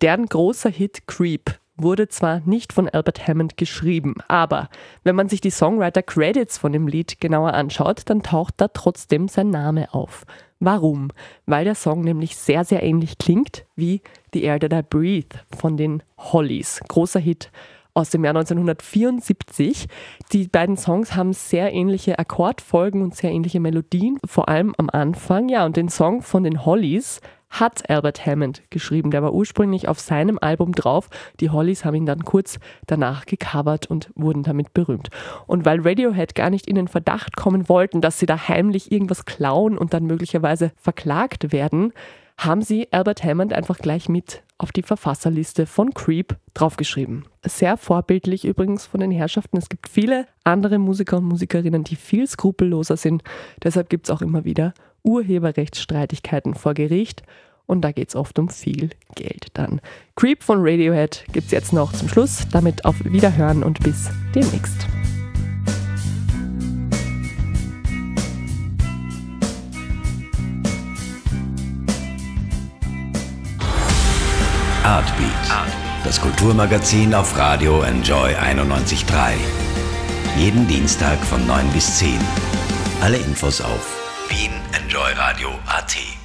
Deren 0.00 0.26
großer 0.26 0.70
Hit 0.70 1.06
Creep 1.06 1.58
wurde 1.76 2.08
zwar 2.08 2.40
nicht 2.44 2.72
von 2.72 2.88
Albert 2.88 3.26
Hammond 3.26 3.56
geschrieben, 3.56 4.14
aber 4.28 4.68
wenn 5.02 5.16
man 5.16 5.28
sich 5.28 5.40
die 5.40 5.50
Songwriter-Credits 5.50 6.58
von 6.58 6.72
dem 6.72 6.86
Lied 6.86 7.20
genauer 7.20 7.54
anschaut, 7.54 8.02
dann 8.06 8.22
taucht 8.22 8.54
da 8.58 8.68
trotzdem 8.68 9.28
sein 9.28 9.50
Name 9.50 9.92
auf. 9.92 10.24
Warum? 10.60 11.10
Weil 11.46 11.64
der 11.64 11.74
Song 11.74 12.02
nämlich 12.02 12.36
sehr, 12.36 12.64
sehr 12.64 12.82
ähnlich 12.82 13.18
klingt 13.18 13.66
wie 13.76 14.02
The 14.32 14.42
Air 14.44 14.60
That 14.60 14.72
I 14.72 14.82
Breathe 14.88 15.36
von 15.56 15.76
den 15.76 16.02
Hollies. 16.18 16.80
Großer 16.88 17.20
Hit 17.20 17.50
aus 17.94 18.10
dem 18.10 18.24
Jahr 18.24 18.34
1974. 18.34 19.86
Die 20.32 20.48
beiden 20.48 20.76
Songs 20.76 21.14
haben 21.14 21.32
sehr 21.32 21.72
ähnliche 21.72 22.18
Akkordfolgen 22.18 23.02
und 23.02 23.14
sehr 23.14 23.30
ähnliche 23.30 23.60
Melodien, 23.60 24.18
vor 24.24 24.48
allem 24.48 24.74
am 24.78 24.90
Anfang. 24.90 25.48
Ja, 25.48 25.64
und 25.64 25.76
den 25.76 25.88
Song 25.88 26.22
von 26.22 26.42
den 26.42 26.64
Hollies 26.64 27.20
hat 27.60 27.88
Albert 27.88 28.26
Hammond 28.26 28.62
geschrieben. 28.70 29.10
Der 29.10 29.22
war 29.22 29.32
ursprünglich 29.32 29.88
auf 29.88 30.00
seinem 30.00 30.38
Album 30.40 30.72
drauf. 30.72 31.08
Die 31.40 31.50
Hollies 31.50 31.84
haben 31.84 31.94
ihn 31.94 32.06
dann 32.06 32.24
kurz 32.24 32.58
danach 32.86 33.26
gecovert 33.26 33.86
und 33.86 34.10
wurden 34.14 34.42
damit 34.42 34.74
berühmt. 34.74 35.08
Und 35.46 35.64
weil 35.64 35.80
Radiohead 35.80 36.34
gar 36.34 36.50
nicht 36.50 36.66
in 36.66 36.74
den 36.74 36.88
Verdacht 36.88 37.36
kommen 37.36 37.68
wollten, 37.68 38.00
dass 38.00 38.18
sie 38.18 38.26
da 38.26 38.48
heimlich 38.48 38.92
irgendwas 38.92 39.24
klauen 39.24 39.78
und 39.78 39.94
dann 39.94 40.04
möglicherweise 40.04 40.72
verklagt 40.76 41.52
werden, 41.52 41.92
haben 42.36 42.62
sie 42.62 42.88
Albert 42.90 43.22
Hammond 43.22 43.52
einfach 43.52 43.78
gleich 43.78 44.08
mit 44.08 44.42
auf 44.58 44.72
die 44.72 44.82
Verfasserliste 44.82 45.66
von 45.66 45.94
Creep 45.94 46.36
draufgeschrieben. 46.54 47.26
Sehr 47.44 47.76
vorbildlich 47.76 48.44
übrigens 48.44 48.86
von 48.86 49.00
den 49.00 49.10
Herrschaften. 49.10 49.56
Es 49.56 49.68
gibt 49.68 49.88
viele 49.88 50.26
andere 50.42 50.78
Musiker 50.78 51.18
und 51.18 51.24
Musikerinnen, 51.24 51.84
die 51.84 51.96
viel 51.96 52.26
skrupelloser 52.26 52.96
sind. 52.96 53.22
Deshalb 53.62 53.88
gibt 53.88 54.06
es 54.06 54.10
auch 54.10 54.22
immer 54.22 54.44
wieder 54.44 54.74
Urheberrechtsstreitigkeiten 55.04 56.54
vor 56.54 56.74
Gericht 56.74 57.22
und 57.66 57.82
da 57.82 57.92
geht 57.92 58.08
es 58.08 58.16
oft 58.16 58.38
um 58.38 58.48
viel 58.48 58.90
Geld 59.14 59.48
dann. 59.54 59.80
Creep 60.16 60.42
von 60.42 60.58
Radiohead 60.60 61.24
gibt 61.32 61.46
es 61.46 61.52
jetzt 61.52 61.72
noch 61.72 61.92
zum 61.92 62.08
Schluss. 62.08 62.46
Damit 62.52 62.84
auf 62.84 62.96
Wiederhören 63.04 63.62
und 63.62 63.82
bis 63.82 64.10
demnächst. 64.34 64.86
Artbeat, 74.84 75.30
das 76.04 76.20
Kulturmagazin 76.20 77.14
auf 77.14 77.38
Radio 77.38 77.80
Enjoy 77.80 78.34
91.3. 78.34 79.32
Jeden 80.36 80.68
Dienstag 80.68 81.18
von 81.20 81.46
9 81.46 81.68
bis 81.70 81.98
10. 81.98 82.18
Alle 83.00 83.16
Infos 83.16 83.62
auf 83.62 84.03
Wien 84.28 84.52
Enjoy 84.72 85.14
Radio 85.14 85.50
AT. 85.68 86.23